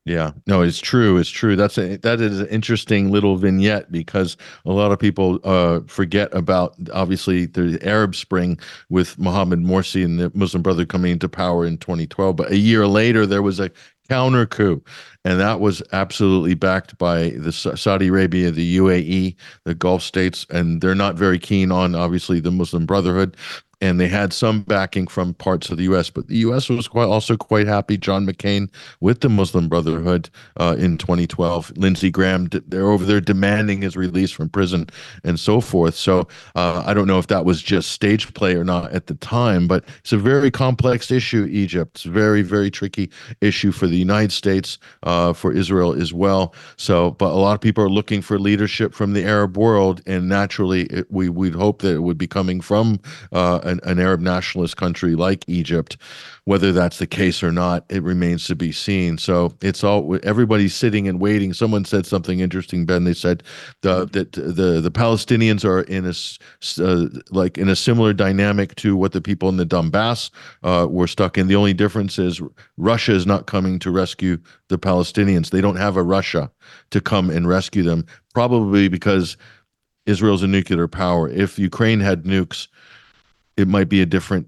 [0.05, 1.17] Yeah, no, it's true.
[1.17, 1.55] It's true.
[1.55, 6.33] That's a that is an interesting little vignette because a lot of people uh, forget
[6.33, 8.57] about obviously the Arab Spring
[8.89, 12.35] with Mohammed Morsi and the Muslim Brotherhood coming into power in 2012.
[12.35, 13.69] But a year later, there was a
[14.09, 14.83] counter coup.
[15.23, 20.81] And that was absolutely backed by the Saudi Arabia, the UAE, the Gulf states, and
[20.81, 23.37] they're not very keen on obviously the Muslim Brotherhood
[23.81, 26.09] and they had some backing from parts of the U.S.
[26.09, 26.69] But the U.S.
[26.69, 27.97] was quite also quite happy.
[27.97, 31.77] John McCain with the Muslim Brotherhood uh, in 2012.
[31.77, 34.87] Lindsey Graham, they're over there demanding his release from prison
[35.23, 35.95] and so forth.
[35.95, 39.15] So uh, I don't know if that was just stage play or not at the
[39.15, 41.47] time, but it's a very complex issue.
[41.49, 43.09] Egypt, it's a very very tricky
[43.41, 46.53] issue for the United States, uh, for Israel as well.
[46.77, 50.27] So, but a lot of people are looking for leadership from the Arab world, and
[50.27, 52.99] naturally, it, we we'd hope that it would be coming from
[53.31, 55.97] uh, an, an Arab nationalist country like Egypt.
[56.45, 59.17] Whether that's the case or not, it remains to be seen.
[59.19, 61.53] So it's all everybody's sitting and waiting.
[61.53, 63.03] Someone said something interesting, Ben.
[63.03, 63.43] They said
[63.81, 66.13] the, that the the Palestinians are in a
[66.83, 70.31] uh, like in a similar dynamic to what the people in the Donbass
[70.63, 71.47] uh, were stuck in.
[71.47, 72.41] The only difference is
[72.77, 75.51] Russia is not coming to rescue the Palestinians.
[75.51, 76.49] They don't have a Russia
[76.89, 79.37] to come and rescue them, probably because
[80.05, 81.29] Israel's a nuclear power.
[81.29, 82.67] If Ukraine had nukes,
[83.59, 84.47] it might be a different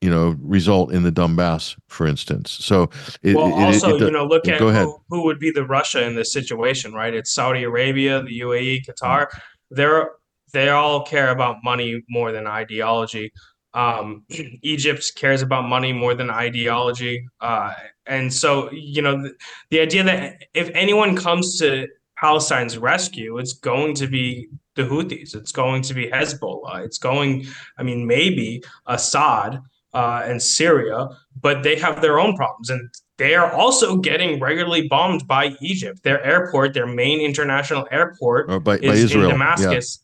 [0.00, 2.50] you know result in the Donbass, for instance.
[2.50, 2.90] So
[3.22, 6.04] it, well, it, also it, you know look at who, who, would be the Russia
[6.06, 7.14] in this situation, right?
[7.14, 9.28] It's Saudi Arabia, the UAE, Qatar.
[9.70, 10.10] They're
[10.52, 13.32] they all care about money more than ideology.
[13.74, 14.24] Um,
[14.62, 17.72] Egypt cares about money more than ideology, uh,
[18.06, 19.32] and so you know the,
[19.70, 25.34] the idea that if anyone comes to Palestine's rescue, it's going to be the Houthis.
[25.34, 26.84] It's going to be Hezbollah.
[26.84, 27.46] It's going,
[27.78, 29.60] I mean, maybe Assad
[29.94, 31.08] uh, and Syria,
[31.40, 32.70] but they have their own problems.
[32.70, 36.02] And they are also getting regularly bombed by Egypt.
[36.02, 39.34] Their airport, their main international airport, Or by- by is Israel, in yeah.
[39.34, 39.98] Damascus,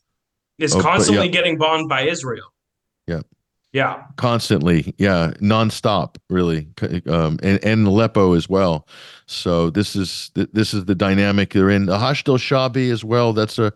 [0.59, 1.31] is Oh, constantly yeah.
[1.31, 2.45] getting bombed by Israel.
[3.07, 3.21] Yeah.
[3.71, 4.03] Yeah.
[4.17, 6.69] constantly yeah nonstop really
[7.07, 8.87] um and, and aleppo as well
[9.27, 13.59] so this is this is the dynamic they're in The Hashd al-Shaabi as well that's
[13.59, 13.71] a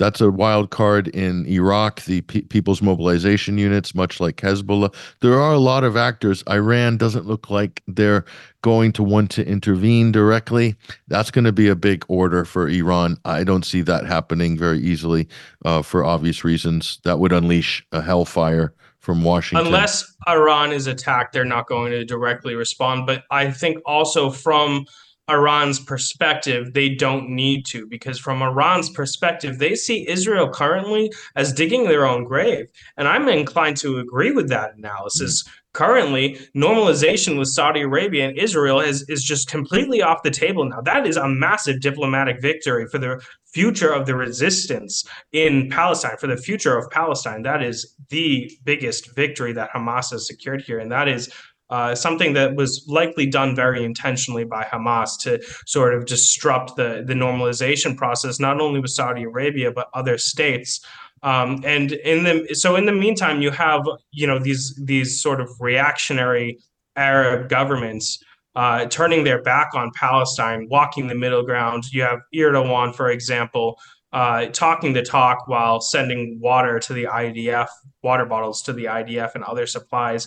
[0.00, 4.92] that's a wild card in iraq the Pe- people's mobilization units much like hezbollah.
[5.20, 6.42] There are a lot of actors.
[6.48, 8.24] Iran doesn't look like they're
[8.62, 10.74] going to want to intervene directly.
[11.08, 13.18] That's going to be a big order for iran.
[13.26, 15.28] I don't see that happening very easily
[15.66, 16.98] uh, for obvious reasons.
[17.04, 19.66] That would unleash a hellfire from washington.
[19.66, 23.06] Unless Iran is attacked, they're not going to directly respond.
[23.06, 24.86] But I think also from
[25.30, 31.52] Iran's perspective, they don't need to, because from Iran's perspective, they see Israel currently as
[31.52, 32.66] digging their own grave.
[32.96, 35.42] And I'm inclined to agree with that analysis.
[35.42, 35.50] Mm.
[35.72, 40.80] Currently, normalization with Saudi Arabia and Israel is, is just completely off the table now.
[40.80, 46.26] That is a massive diplomatic victory for the future of the resistance in Palestine, for
[46.26, 47.42] the future of Palestine.
[47.42, 50.80] That is the biggest victory that Hamas has secured here.
[50.80, 51.32] And that is
[51.70, 57.04] uh, something that was likely done very intentionally by Hamas to sort of disrupt the,
[57.06, 60.84] the normalization process, not only with Saudi Arabia, but other states.
[61.22, 65.40] Um, and in the so in the meantime, you have you know these these sort
[65.40, 66.58] of reactionary
[66.96, 68.22] Arab governments
[68.56, 71.84] uh, turning their back on Palestine, walking the middle ground.
[71.92, 73.78] You have Erdogan, for example,
[74.12, 77.68] uh, talking the talk while sending water to the IDF,
[78.02, 80.26] water bottles to the IDF and other supplies.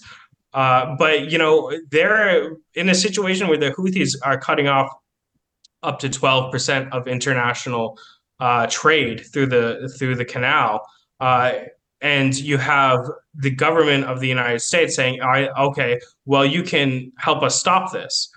[0.54, 4.90] Uh, but you know they're in a situation where the Houthis are cutting off
[5.82, 7.98] up to 12% of international
[8.40, 10.82] uh, trade through the through the canal.
[11.20, 11.54] Uh,
[12.02, 13.00] and you have
[13.36, 17.94] the government of the United States saying, "I okay, well, you can help us stop
[17.94, 18.30] this."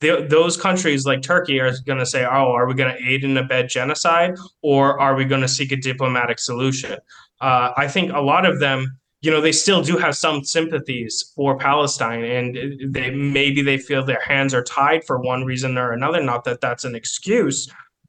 [0.00, 3.24] Th- those countries like Turkey are going to say, "Oh, are we going to aid
[3.24, 6.98] and abet genocide, or are we going to seek a diplomatic solution?"
[7.40, 11.32] Uh, I think a lot of them, you know, they still do have some sympathies
[11.34, 12.56] for Palestine, and
[12.94, 16.22] they maybe they feel their hands are tied for one reason or another.
[16.22, 17.68] Not that that's an excuse.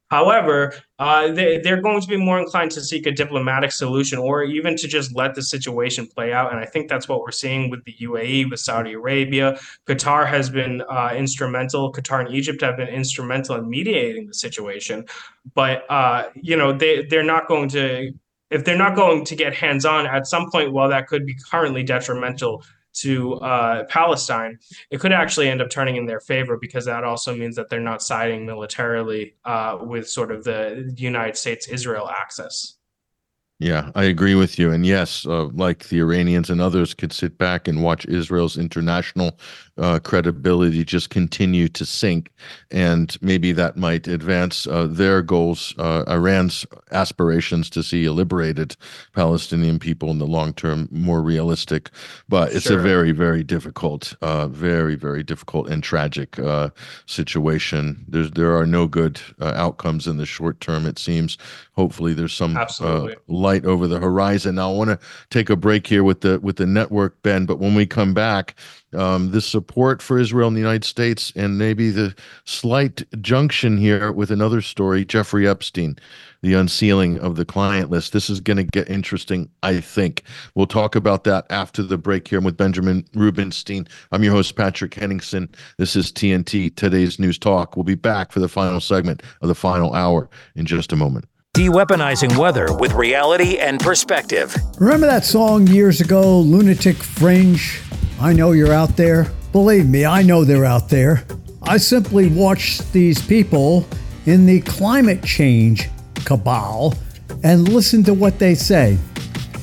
[0.09, 4.43] However, uh, they, they're going to be more inclined to seek a diplomatic solution or
[4.43, 6.51] even to just let the situation play out.
[6.51, 9.59] And I think that's what we're seeing with the UAE, with Saudi Arabia.
[9.87, 11.93] Qatar has been uh, instrumental.
[11.93, 15.05] Qatar and Egypt have been instrumental in mediating the situation.
[15.53, 18.11] But, uh, you know, they, they're not going to,
[18.49, 21.35] if they're not going to get hands on at some point, while that could be
[21.49, 24.57] currently detrimental to uh, Palestine,
[24.89, 27.79] it could actually end up turning in their favor because that also means that they're
[27.79, 32.77] not siding militarily uh, with sort of the United States Israel axis.
[33.59, 34.71] Yeah, I agree with you.
[34.71, 39.37] And yes, uh, like the Iranians and others could sit back and watch Israel's international
[39.79, 42.31] uh, credibility just continue to sink.
[42.71, 48.75] And maybe that might advance uh, their goals, uh, Iran's aspirations to see a liberated
[49.13, 51.89] Palestinian people in the long term more realistic.
[52.27, 52.79] But it's Sure.
[52.79, 56.69] a very, very difficult, uh, very, very difficult and tragic uh,
[57.05, 58.05] situation.
[58.07, 61.37] There's, there are no good uh, outcomes in the short term, it seems.
[61.73, 64.55] Hopefully, there's some uh, light over the horizon.
[64.55, 64.99] Now, I want to
[65.29, 67.45] take a break here with the with the network, Ben.
[67.45, 68.55] But when we come back,
[68.93, 72.15] um, the support for Israel in the United States and maybe the
[72.45, 75.97] slight junction here with another story, Jeffrey Epstein,
[76.41, 78.13] the unsealing of the client list.
[78.13, 80.23] This is going to get interesting, I think.
[80.55, 83.87] We'll talk about that after the break here with Benjamin Rubinstein.
[84.11, 85.49] I'm your host, Patrick Henningsen.
[85.77, 87.75] This is TNT, today's News Talk.
[87.75, 91.25] We'll be back for the final segment of the final hour in just a moment.
[91.53, 94.55] De-weaponizing weather with reality and perspective.
[94.79, 97.81] Remember that song years ago, Lunatic Fringe?
[98.21, 99.31] I know you're out there.
[99.53, 101.25] Believe me, I know they're out there.
[101.63, 103.87] I simply watch these people
[104.25, 105.89] in the climate change
[106.25, 106.95] cabal
[107.43, 108.97] and listen to what they say.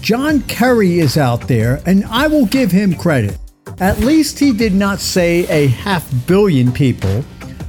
[0.00, 3.36] John Kerry is out there, and I will give him credit.
[3.78, 7.24] At least he did not say a half billion people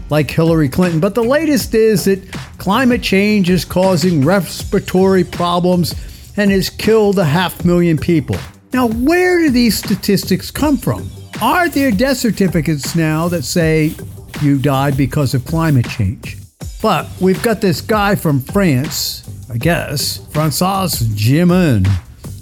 [0.09, 1.01] like Hillary Clinton.
[1.01, 5.95] But the latest is that climate change is causing respiratory problems
[6.37, 8.37] and has killed a half million people.
[8.77, 11.09] Now, where do these statistics come from?
[11.41, 13.95] Are there death certificates now that say
[14.43, 16.37] you died because of climate change?
[16.79, 21.89] But we've got this guy from France, I guess, Francois Gemenne,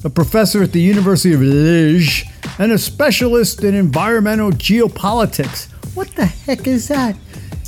[0.04, 2.28] a professor at the University of Liège
[2.60, 5.72] and a specialist in environmental geopolitics.
[5.96, 7.16] What the heck is that?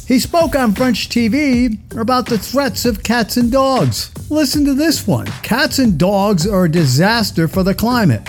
[0.10, 4.12] He spoke on French TV about the threats of cats and dogs.
[4.30, 8.28] Listen to this one Cats and dogs are a disaster for the climate.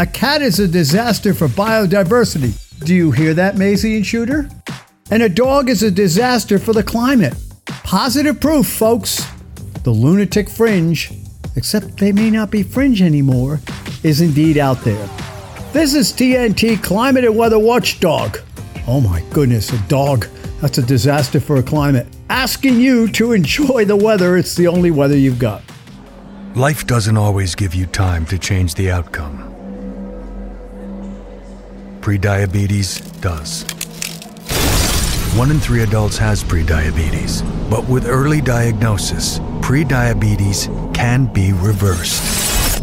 [0.00, 2.54] A cat is a disaster for biodiversity.
[2.86, 4.48] Do you hear that, Maisie and Shooter?
[5.10, 7.34] And a dog is a disaster for the climate.
[7.66, 9.26] Positive proof, folks.
[9.84, 11.12] The lunatic fringe,
[11.54, 13.60] except they may not be fringe anymore,
[14.02, 15.06] is indeed out there.
[15.74, 18.38] This is TNT Climate and Weather Watchdog.
[18.86, 20.26] Oh my goodness, a dog.
[20.62, 22.06] That's a disaster for a climate.
[22.30, 25.62] Asking you to enjoy the weather, it's the only weather you've got.
[26.54, 29.49] Life doesn't always give you time to change the outcome.
[32.00, 33.64] Prediabetes does.
[35.36, 42.82] One in three adults has prediabetes, but with early diagnosis, prediabetes can be reversed.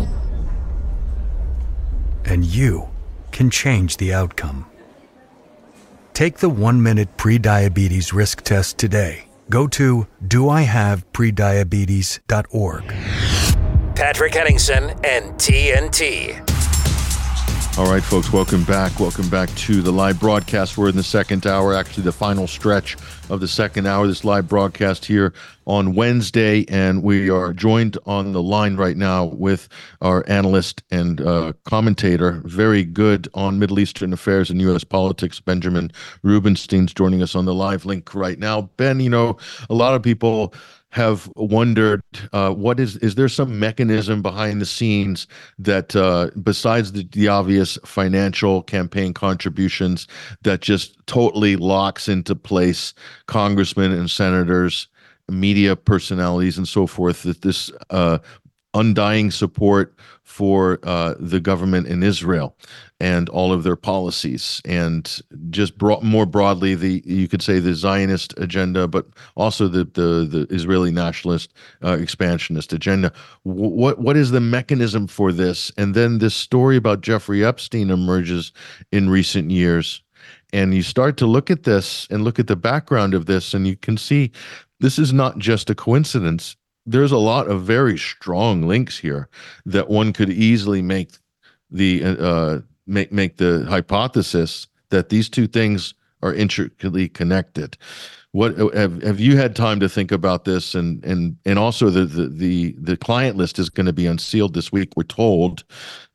[2.26, 2.90] And you
[3.32, 4.68] can change the outcome.
[6.14, 9.26] Take the one minute prediabetes risk test today.
[9.50, 12.84] Go to doihaveprediabetes.org.
[13.96, 16.44] Patrick Henningsen and TNT.
[17.78, 19.00] All right, folks, welcome back.
[19.00, 20.80] Welcome back to the live broadcast.
[20.80, 22.98] We're in the second hour, actually, the final stretch
[23.30, 25.32] of the second hour, this live broadcast here
[25.68, 26.66] on Wednesday.
[26.70, 29.70] And we are joined on the line right now with
[30.02, 34.84] our analyst and uh, commentator, very good on Middle Eastern affairs and U.S.
[34.84, 35.92] politics, Benjamin
[36.24, 38.72] Rubinstein's joining us on the live link right now.
[38.78, 39.38] Ben, you know,
[39.70, 40.52] a lot of people
[40.92, 45.28] have wondered uh, what is is there some mechanism behind the scenes
[45.60, 50.08] that uh, besides the, the obvious financial campaign contributions
[50.44, 52.94] that just totally locks into place
[53.26, 54.88] congressmen and senators
[55.30, 58.18] media personalities and so forth that this uh,
[58.74, 59.94] undying support
[60.28, 62.54] for uh, the government in Israel
[63.00, 68.34] and all of their policies, and just more broadly, the you could say the Zionist
[68.38, 73.14] agenda, but also the the, the Israeli nationalist uh, expansionist agenda.
[73.46, 75.72] W- what what is the mechanism for this?
[75.78, 78.52] And then this story about Jeffrey Epstein emerges
[78.92, 80.04] in recent years.
[80.52, 83.66] And you start to look at this and look at the background of this, and
[83.66, 84.32] you can see
[84.80, 86.58] this is not just a coincidence
[86.88, 89.30] there's a lot of very strong links here
[89.66, 91.12] that one could easily make
[91.70, 97.78] the uh, make make the hypothesis that these two things are intricately connected.
[98.32, 100.74] What have have you had time to think about this?
[100.74, 104.54] And and and also the the the, the client list is going to be unsealed
[104.54, 104.94] this week.
[104.96, 105.66] We're told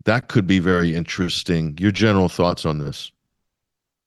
[0.05, 1.77] that could be very interesting.
[1.79, 3.13] Your general thoughts on this?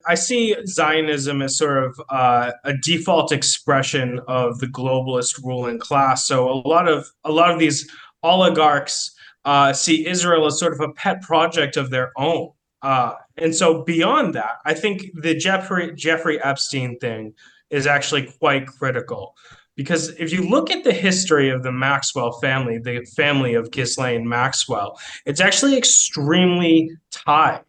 [0.08, 6.28] I see Zionism as sort of uh, a default expression of the globalist ruling class.
[6.28, 7.90] So a lot of a lot of these
[8.24, 9.12] oligarchs
[9.46, 12.52] uh, see Israel as sort of a pet project of their own.
[12.82, 17.34] Uh, and so beyond that, I think the Jeffrey Jeffrey Epstein thing
[17.70, 19.36] is actually quite critical.
[19.76, 24.28] Because if you look at the history of the Maxwell family, the family of Ghislaine
[24.28, 27.66] Maxwell, it's actually extremely tied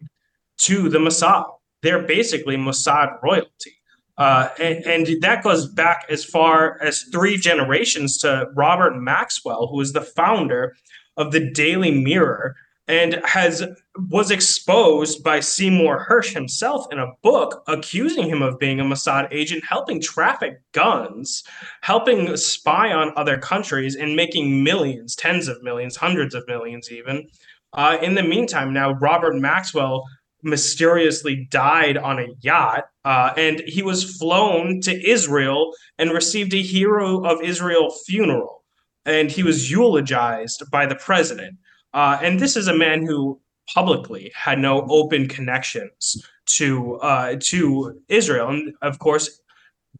[0.59, 1.45] to the Mossad
[1.81, 3.73] they're basically Mossad royalty.
[4.17, 9.79] Uh, and, and, that goes back as far as three generations to Robert Maxwell, who
[9.79, 10.75] is the founder
[11.17, 12.55] of the Daily Mirror
[12.87, 13.63] and has
[14.09, 19.27] was exposed by Seymour Hersh himself in a book accusing him of being a Mossad
[19.31, 21.43] agent, helping traffic guns,
[21.81, 27.27] helping spy on other countries, and making millions, tens of millions, hundreds of millions, even.
[27.73, 30.05] Uh, in the meantime, now Robert Maxwell
[30.47, 36.61] mysteriously died on a yacht, uh, and he was flown to Israel and received a
[36.61, 38.63] hero of Israel funeral,
[39.05, 41.57] and he was eulogized by the president.
[41.93, 43.39] Uh, and this is a man who
[43.73, 49.41] publicly had no open connections to uh, to Israel, and of course.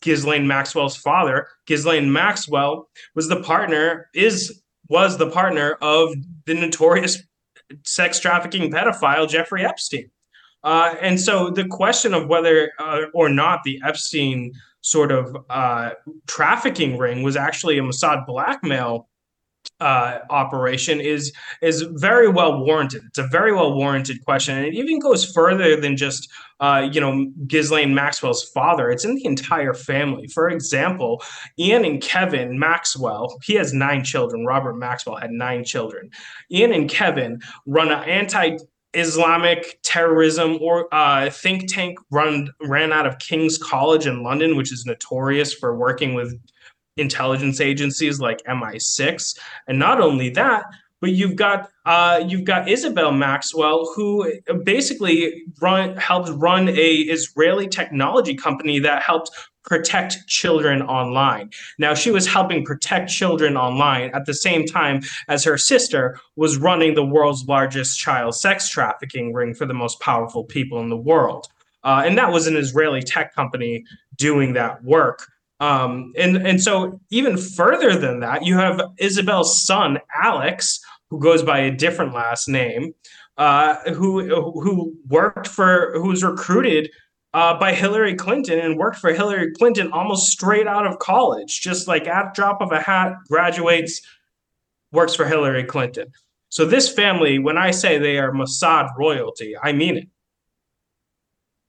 [0.03, 6.13] Ghislaine Maxwell's father, Ghislaine Maxwell, was the partner, is was the partner of
[6.45, 7.23] the notorious
[7.83, 10.09] sex trafficking pedophile Jeffrey Epstein.
[10.63, 14.51] Uh, and so the question of whether uh, or not the Epstein
[14.81, 15.91] sort of uh,
[16.27, 19.07] trafficking ring was actually a Mossad blackmail
[19.79, 21.31] uh, operation is
[21.61, 23.03] is very well warranted.
[23.07, 26.29] It's a very well warranted question, and it even goes further than just
[26.59, 28.89] uh, you know Ghislaine Maxwell's father.
[28.89, 30.27] It's in the entire family.
[30.27, 31.21] For example,
[31.59, 33.37] Ian and Kevin Maxwell.
[33.43, 34.45] He has nine children.
[34.45, 36.09] Robert Maxwell had nine children.
[36.51, 38.57] Ian and Kevin run an anti
[38.97, 44.73] Islamic terrorism or uh, think tank run ran out of King's College in London, which
[44.73, 46.37] is notorious for working with
[46.97, 49.37] intelligence agencies like MI6.
[49.67, 50.65] And not only that,
[50.99, 54.31] but you've got uh, you've got Isabel Maxwell, who
[54.63, 59.29] basically run helped run a Israeli technology company that helped
[59.67, 61.51] protect children online.
[61.77, 66.57] Now, she was helping protect children online at the same time as her sister was
[66.57, 70.97] running the world's largest child sex trafficking ring for the most powerful people in the
[70.97, 71.47] world.
[71.83, 73.83] Uh, and that was an Israeli tech company
[74.15, 75.27] doing that work.
[75.59, 81.41] Um, and and so even further than that, you have Isabel's son Alex, who goes
[81.43, 82.93] by a different last name,
[83.37, 84.23] uh, who
[84.61, 86.91] who worked for who was recruited
[87.33, 91.87] uh, by Hillary Clinton and worked for Hillary Clinton almost straight out of college, just
[91.87, 94.01] like at drop of a hat, graduates,
[94.91, 96.07] works for Hillary Clinton.
[96.49, 100.07] So this family, when I say they are Mossad royalty, I mean it.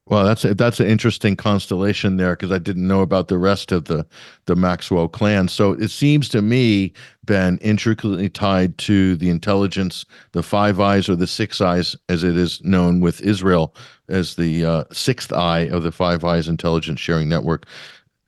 [0.08, 3.72] Well, that's a, that's an interesting constellation there because I didn't know about the rest
[3.72, 4.06] of the
[4.46, 5.48] the Maxwell clan.
[5.48, 6.94] So it seems to me,
[7.24, 12.36] Ben, intricately tied to the intelligence, the Five Eyes or the Six Eyes, as it
[12.38, 13.74] is known with Israel
[14.08, 17.66] as the uh, sixth eye of the Five Eyes intelligence sharing network.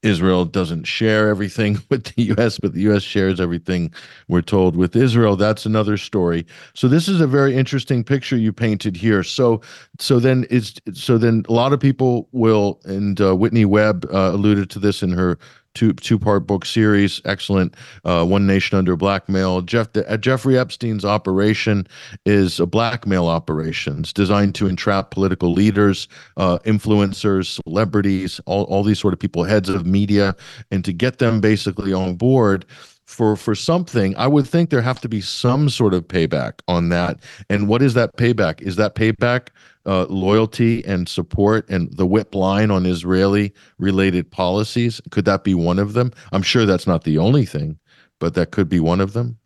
[0.03, 3.92] Israel doesn't share everything with the US, but the US shares everything
[4.28, 5.36] we're told with Israel.
[5.36, 6.46] That's another story.
[6.74, 9.22] So this is a very interesting picture you painted here.
[9.22, 9.61] So
[9.98, 14.30] so then it's so then a lot of people will and uh, Whitney Webb uh,
[14.32, 15.38] alluded to this in her
[15.74, 17.20] two two part book series.
[17.24, 17.74] Excellent.
[18.04, 19.62] Uh, One Nation Under Blackmail.
[19.62, 21.86] Jeff uh, Jeffrey Epstein's operation
[22.26, 28.98] is a blackmail operations designed to entrap political leaders, uh, influencers, celebrities, all, all these
[28.98, 30.34] sort of people, heads of media,
[30.70, 32.64] and to get them basically on board
[33.06, 36.90] for for something i would think there have to be some sort of payback on
[36.90, 37.18] that
[37.48, 39.48] and what is that payback is that payback
[39.87, 45.01] uh, loyalty and support and the whip line on Israeli related policies?
[45.11, 46.12] Could that be one of them?
[46.33, 47.78] I'm sure that's not the only thing,
[48.18, 49.39] but that could be one of them.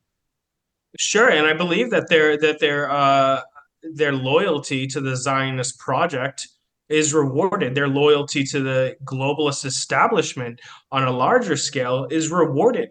[0.99, 3.41] Sure, and I believe that their that their uh,
[3.83, 6.47] their loyalty to the Zionist project
[6.89, 7.75] is rewarded.
[7.75, 10.61] Their loyalty to the globalist establishment
[10.93, 12.91] on a larger scale is rewarded.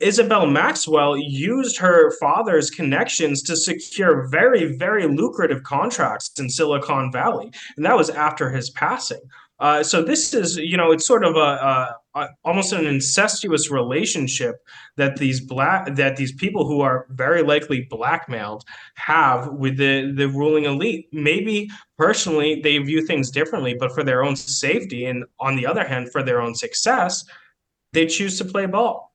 [0.00, 7.50] Isabel Maxwell used her father's connections to secure very, very lucrative contracts in Silicon Valley,
[7.76, 9.20] and that was after his passing.
[9.60, 13.72] Uh, so this is, you know, it's sort of a, a, a, almost an incestuous
[13.72, 14.56] relationship
[14.96, 20.28] that these black that these people who are very likely blackmailed have with the the
[20.28, 21.08] ruling elite.
[21.12, 25.84] Maybe personally they view things differently, but for their own safety and on the other
[25.84, 27.24] hand, for their own success,
[27.92, 29.07] they choose to play ball.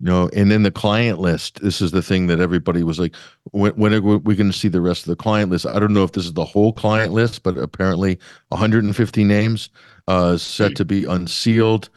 [0.00, 1.60] No, and then the client list.
[1.60, 3.16] This is the thing that everybody was like,
[3.50, 5.66] when, when are we going to see the rest of the client list?
[5.66, 8.18] I don't know if this is the whole client list, but apparently
[8.50, 9.70] 150 names
[10.06, 11.88] uh, set to be unsealed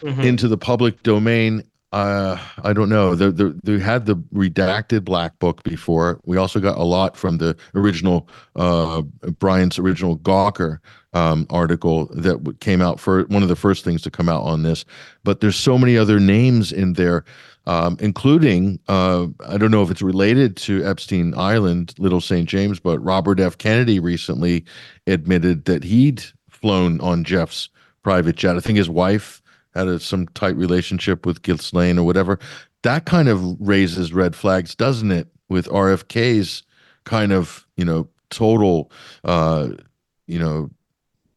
[0.00, 0.20] mm-hmm.
[0.22, 1.62] into the public domain.
[1.92, 3.14] Uh, I don't know.
[3.14, 6.20] They, had the redacted black book before.
[6.24, 9.02] We also got a lot from the original uh,
[9.38, 10.78] Brian's original Gawker
[11.12, 14.62] um, article that came out for one of the first things to come out on
[14.64, 14.84] this.
[15.22, 17.24] But there's so many other names in there,
[17.66, 22.48] um, including uh, I don't know if it's related to Epstein Island, Little St.
[22.48, 23.56] James, but Robert F.
[23.58, 24.64] Kennedy recently
[25.06, 27.68] admitted that he'd flown on Jeff's
[28.02, 28.56] private jet.
[28.56, 29.40] I think his wife
[29.76, 32.38] had a, some tight relationship with Ghislaine or whatever.
[32.82, 35.28] That kind of raises red flags, doesn't it?
[35.48, 36.62] With RFK's
[37.04, 38.90] kind of you know total
[39.24, 39.68] uh,
[40.26, 40.70] you know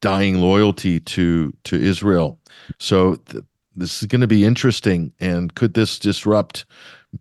[0.01, 2.39] dying loyalty to to Israel.
[2.79, 3.43] So th-
[3.75, 5.13] this is going to be interesting.
[5.19, 6.65] And could this disrupt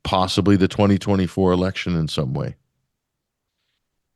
[0.02, 2.56] possibly the 2024 election in some way?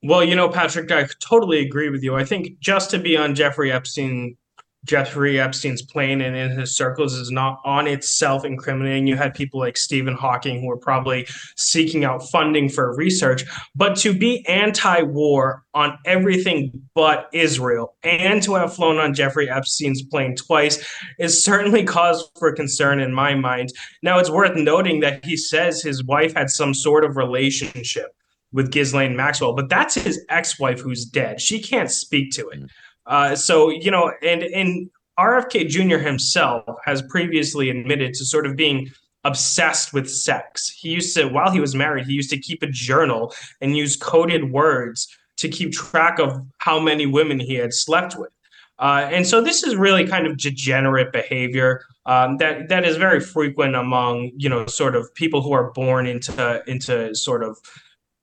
[0.03, 2.17] Well, you know, Patrick, I totally agree with you.
[2.17, 4.37] I think just to be on Jeffrey Epstein
[4.85, 9.07] Jeffrey Epstein's plane and in his circles is not on itself incriminating.
[9.07, 11.27] You had people like Stephen Hawking who were probably
[11.57, 13.45] seeking out funding for research,
[13.77, 19.49] but to be anti war on everything but Israel and to have flown on Jeffrey
[19.49, 20.85] Epstein's plane twice
[21.19, 23.73] is certainly cause for concern in my mind.
[24.03, 28.17] Now, it's worth noting that he says his wife had some sort of relationship
[28.53, 31.41] with Ghislaine Maxwell, but that's his ex wife who's dead.
[31.41, 32.59] She can't speak to it.
[32.59, 32.67] Hmm.
[33.07, 35.99] Uh, so you know, and and RFK Jr.
[35.99, 38.91] himself has previously admitted to sort of being
[39.25, 40.69] obsessed with sex.
[40.69, 43.97] He used to, while he was married, he used to keep a journal and use
[43.97, 48.31] coded words to keep track of how many women he had slept with.
[48.79, 53.21] Uh, and so this is really kind of degenerate behavior um, that that is very
[53.21, 57.59] frequent among you know sort of people who are born into into sort of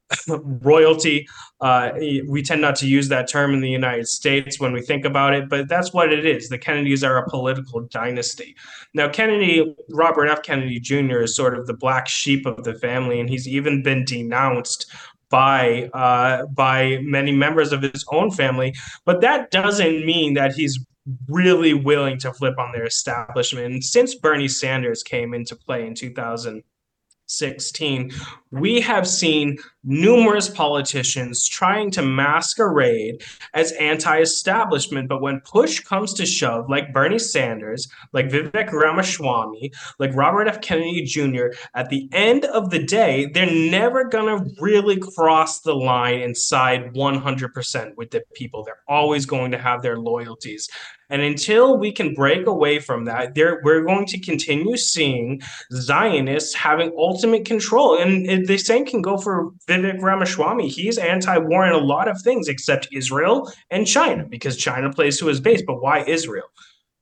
[0.28, 1.28] royalty.
[1.62, 1.91] Uh,
[2.28, 5.34] we tend not to use that term in the United States when we think about
[5.34, 6.49] it, but that's what it is.
[6.49, 8.55] The Kennedys are a political dynasty.
[8.93, 10.43] Now, Kennedy, Robert F.
[10.43, 14.05] Kennedy Jr., is sort of the black sheep of the family, and he's even been
[14.05, 14.91] denounced
[15.30, 18.76] by uh, by many members of his own family.
[19.05, 20.80] But that doesn't mean that he's
[21.28, 23.74] really willing to flip on their establishment.
[23.74, 28.12] And since Bernie Sanders came into play in 2016,
[28.51, 33.23] we have seen numerous politicians trying to masquerade
[33.53, 35.07] as anti establishment.
[35.07, 40.61] But when push comes to shove, like Bernie Sanders, like Vivek Ramaswamy, like Robert F.
[40.61, 45.75] Kennedy Jr., at the end of the day, they're never going to really cross the
[45.75, 48.63] line and side 100% with the people.
[48.63, 50.69] They're always going to have their loyalties.
[51.09, 56.53] And until we can break away from that, there we're going to continue seeing Zionists
[56.53, 57.99] having ultimate control.
[57.99, 60.67] And the same can go for Vivek Ramaswamy.
[60.67, 65.28] He's anti-war in a lot of things except Israel and China because China plays to
[65.28, 65.61] his base.
[65.65, 66.47] But why Israel?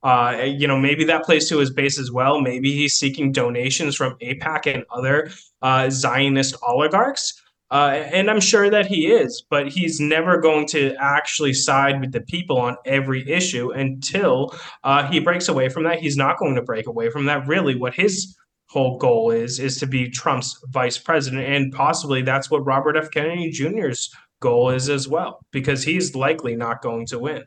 [0.03, 2.39] Uh, you know, maybe that plays to his base as well.
[2.39, 7.41] Maybe he's seeking donations from AIPAC and other uh, Zionist oligarchs.
[7.69, 12.13] Uh, and I'm sure that he is, but he's never going to actually side with
[12.13, 14.55] the people on every issue until
[14.85, 15.99] uh, he breaks away from that.
[15.99, 17.45] He's not going to break away from that.
[17.45, 18.37] Really, what his
[18.67, 23.11] whole goal is is to be Trump's vice president, and possibly that's what Robert F.
[23.11, 27.43] Kennedy Jr.'s goal is as well, because he's likely not going to win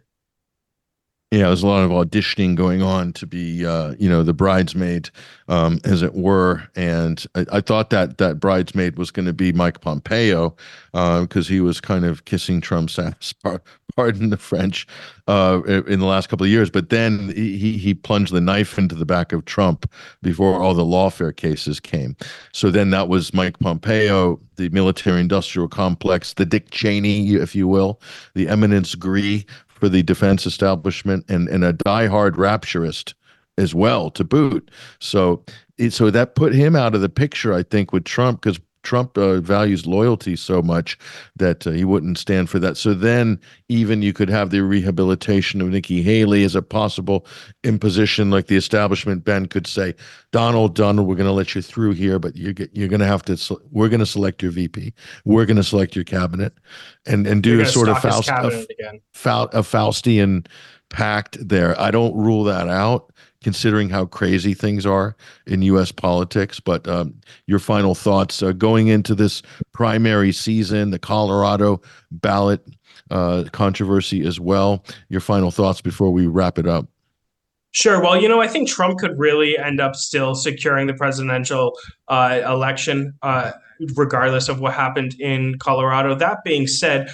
[1.31, 5.11] yeah, there's a lot of auditioning going on to be, uh, you know, the bridesmaid,
[5.47, 6.69] um, as it were.
[6.75, 10.57] And I, I, thought that that bridesmaid was going to be Mike Pompeo,
[10.91, 13.33] because uh, he was kind of kissing Trump's ass,
[13.95, 14.89] pardon the French,
[15.29, 16.69] uh, in the last couple of years.
[16.69, 19.89] But then he he plunged the knife into the back of Trump
[20.23, 22.17] before all the lawfare cases came.
[22.53, 28.01] So then that was Mike Pompeo, the military-industrial complex, the Dick Cheney, if you will,
[28.35, 29.45] the eminence gris
[29.81, 33.15] for the defense establishment and, and a diehard rapturist
[33.59, 34.71] as well to boot.
[35.01, 35.45] So
[35.89, 39.41] so that put him out of the picture, I think, with Trump because Trump uh,
[39.41, 40.99] values loyalty so much
[41.37, 42.77] that uh, he wouldn't stand for that.
[42.77, 47.27] So then, even you could have the rehabilitation of Nikki Haley as a possible
[47.63, 49.25] imposition, like the establishment.
[49.25, 49.95] Ben could say,
[50.33, 53.23] "Donald, Donald, we're going to let you through here, but you're you're going to have
[53.25, 53.61] to.
[53.71, 54.93] We're going to select your VP.
[55.25, 56.55] We're going to select your cabinet,
[57.07, 58.67] and and do a sort of Faust, a,
[59.53, 60.47] a Faustian
[60.89, 61.79] pact there.
[61.81, 63.13] I don't rule that out."
[63.43, 65.17] Considering how crazy things are
[65.47, 65.93] in U.S.
[65.93, 66.61] politics.
[66.61, 67.15] But um,
[67.47, 71.81] your final thoughts uh, going into this primary season, the Colorado
[72.11, 72.67] ballot
[73.11, 74.85] uh, controversy as well.
[75.09, 76.87] Your final thoughts before we wrap it up.
[77.73, 78.03] Sure.
[78.03, 81.79] Well, you know, I think Trump could really end up still securing the presidential
[82.09, 83.15] uh, election.
[83.23, 83.53] Uh,
[83.97, 86.15] regardless of what happened in Colorado.
[86.15, 87.11] That being said,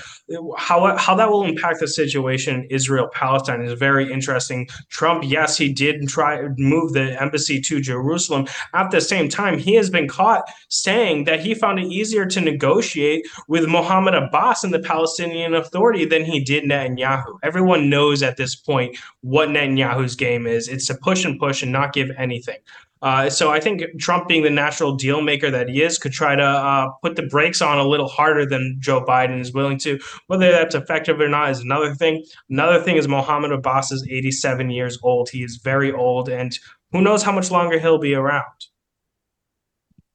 [0.56, 4.68] how how that will impact the situation Israel Palestine is very interesting.
[4.88, 8.46] Trump, yes, he did try move the embassy to Jerusalem.
[8.74, 12.40] At the same time, he has been caught saying that he found it easier to
[12.40, 17.38] negotiate with Mohammed Abbas and the Palestinian Authority than he did Netanyahu.
[17.42, 20.68] Everyone knows at this point what Netanyahu's game is.
[20.68, 22.58] It's to push and push and not give anything.
[23.02, 26.34] Uh, so I think Trump, being the natural deal maker that he is, could try
[26.34, 29.98] to uh, put the brakes on a little harder than Joe Biden is willing to.
[30.28, 32.24] Whether that's effective or not is another thing.
[32.48, 35.28] Another thing is Mohammed Abbas is 87 years old.
[35.28, 36.58] He is very old, and
[36.92, 38.44] who knows how much longer he'll be around.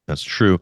[0.07, 0.59] That's true.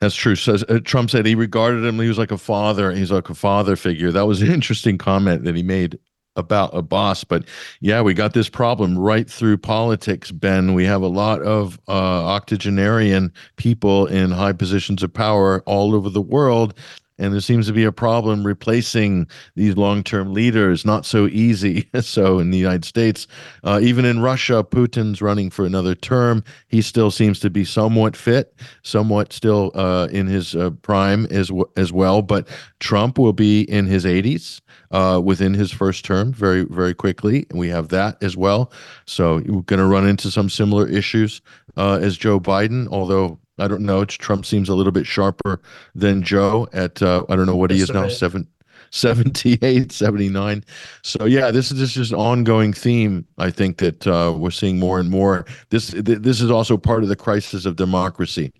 [0.00, 0.36] That's true.
[0.36, 1.98] So uh, Trump said he regarded him.
[1.98, 2.92] He was like a father.
[2.92, 4.12] He's like a father figure.
[4.12, 5.98] That was an interesting comment that he made
[6.36, 7.44] about Abbas, but
[7.80, 10.74] yeah, we got this problem right through politics, Ben.
[10.74, 16.08] We have a lot of uh, octogenarian people in high positions of power all over
[16.08, 16.74] the world.
[17.18, 20.84] And there seems to be a problem replacing these long term leaders.
[20.84, 21.88] Not so easy.
[22.00, 23.28] so, in the United States,
[23.62, 26.42] uh, even in Russia, Putin's running for another term.
[26.68, 31.50] He still seems to be somewhat fit, somewhat still uh, in his uh, prime as,
[31.76, 32.22] as well.
[32.22, 32.48] But
[32.80, 34.60] Trump will be in his 80s
[34.92, 37.46] uh, within his first term very, very quickly.
[37.50, 38.72] And we have that as well.
[39.06, 41.40] So we're going to run into some similar issues
[41.76, 44.04] uh, as Joe Biden, although I don't know.
[44.04, 45.60] Trump seems a little bit sharper
[45.94, 48.48] than Joe at, uh, I don't know what he is now, seven,
[48.90, 50.64] 78, 79.
[51.02, 53.26] So yeah, this is just an ongoing theme.
[53.38, 55.46] I think that uh, we're seeing more and more.
[55.70, 58.52] This this is also part of the crisis of democracy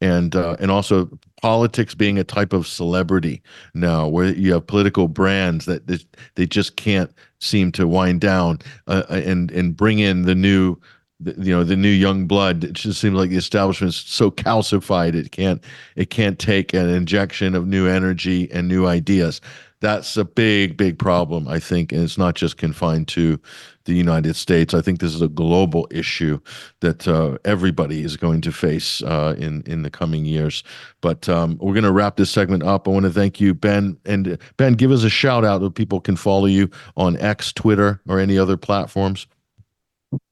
[0.00, 1.10] and uh, and also
[1.42, 3.42] politics being a type of celebrity
[3.74, 5.86] now, where you have political brands that
[6.34, 10.76] they, just can't seem to wind down uh, uh and and bring in the new.
[11.18, 15.14] You know the new young blood it just seems like the establishment is so calcified
[15.14, 15.64] it can't
[15.94, 19.40] it can't take an injection of new energy and new ideas
[19.80, 21.92] that's a big, big problem, I think.
[21.92, 23.38] And it's not just confined to
[23.84, 24.74] the United States.
[24.74, 26.40] I think this is a global issue
[26.80, 30.64] that uh, everybody is going to face uh, in in the coming years.
[31.00, 32.88] But um, we're going to wrap this segment up.
[32.88, 33.98] I want to thank you, Ben.
[34.06, 38.00] And Ben, give us a shout out that people can follow you on X, Twitter,
[38.08, 39.26] or any other platforms.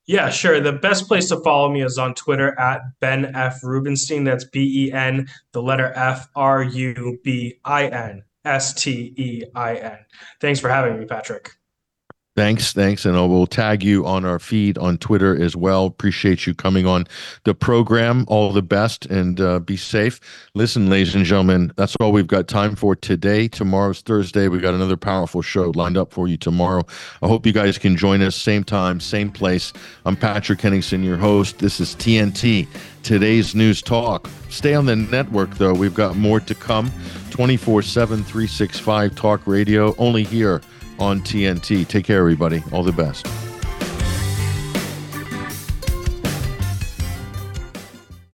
[0.06, 0.60] Yeah, sure.
[0.60, 3.60] The best place to follow me is on Twitter at Ben F.
[3.62, 4.24] Rubinstein.
[4.24, 9.42] That's B E N, the letter F R U B I N S T E
[9.54, 9.98] I N.
[10.40, 11.50] Thanks for having me, Patrick.
[12.36, 15.86] Thanks, thanks, and I will tag you on our feed on Twitter as well.
[15.86, 17.06] Appreciate you coming on
[17.44, 18.24] the program.
[18.26, 20.18] All the best and uh, be safe.
[20.52, 23.46] Listen, ladies and gentlemen, that's all we've got time for today.
[23.46, 24.48] Tomorrow's Thursday.
[24.48, 26.82] We got another powerful show lined up for you tomorrow.
[27.22, 29.72] I hope you guys can join us same time, same place.
[30.04, 31.60] I'm Patrick Henningsen, your host.
[31.60, 32.66] This is TNT,
[33.04, 34.28] today's news talk.
[34.48, 35.72] Stay on the network though.
[35.72, 36.90] We've got more to come.
[37.30, 40.60] 24/7 365 Talk Radio only here
[40.98, 41.86] on TNT.
[41.86, 42.62] Take care, everybody.
[42.72, 43.26] All the best.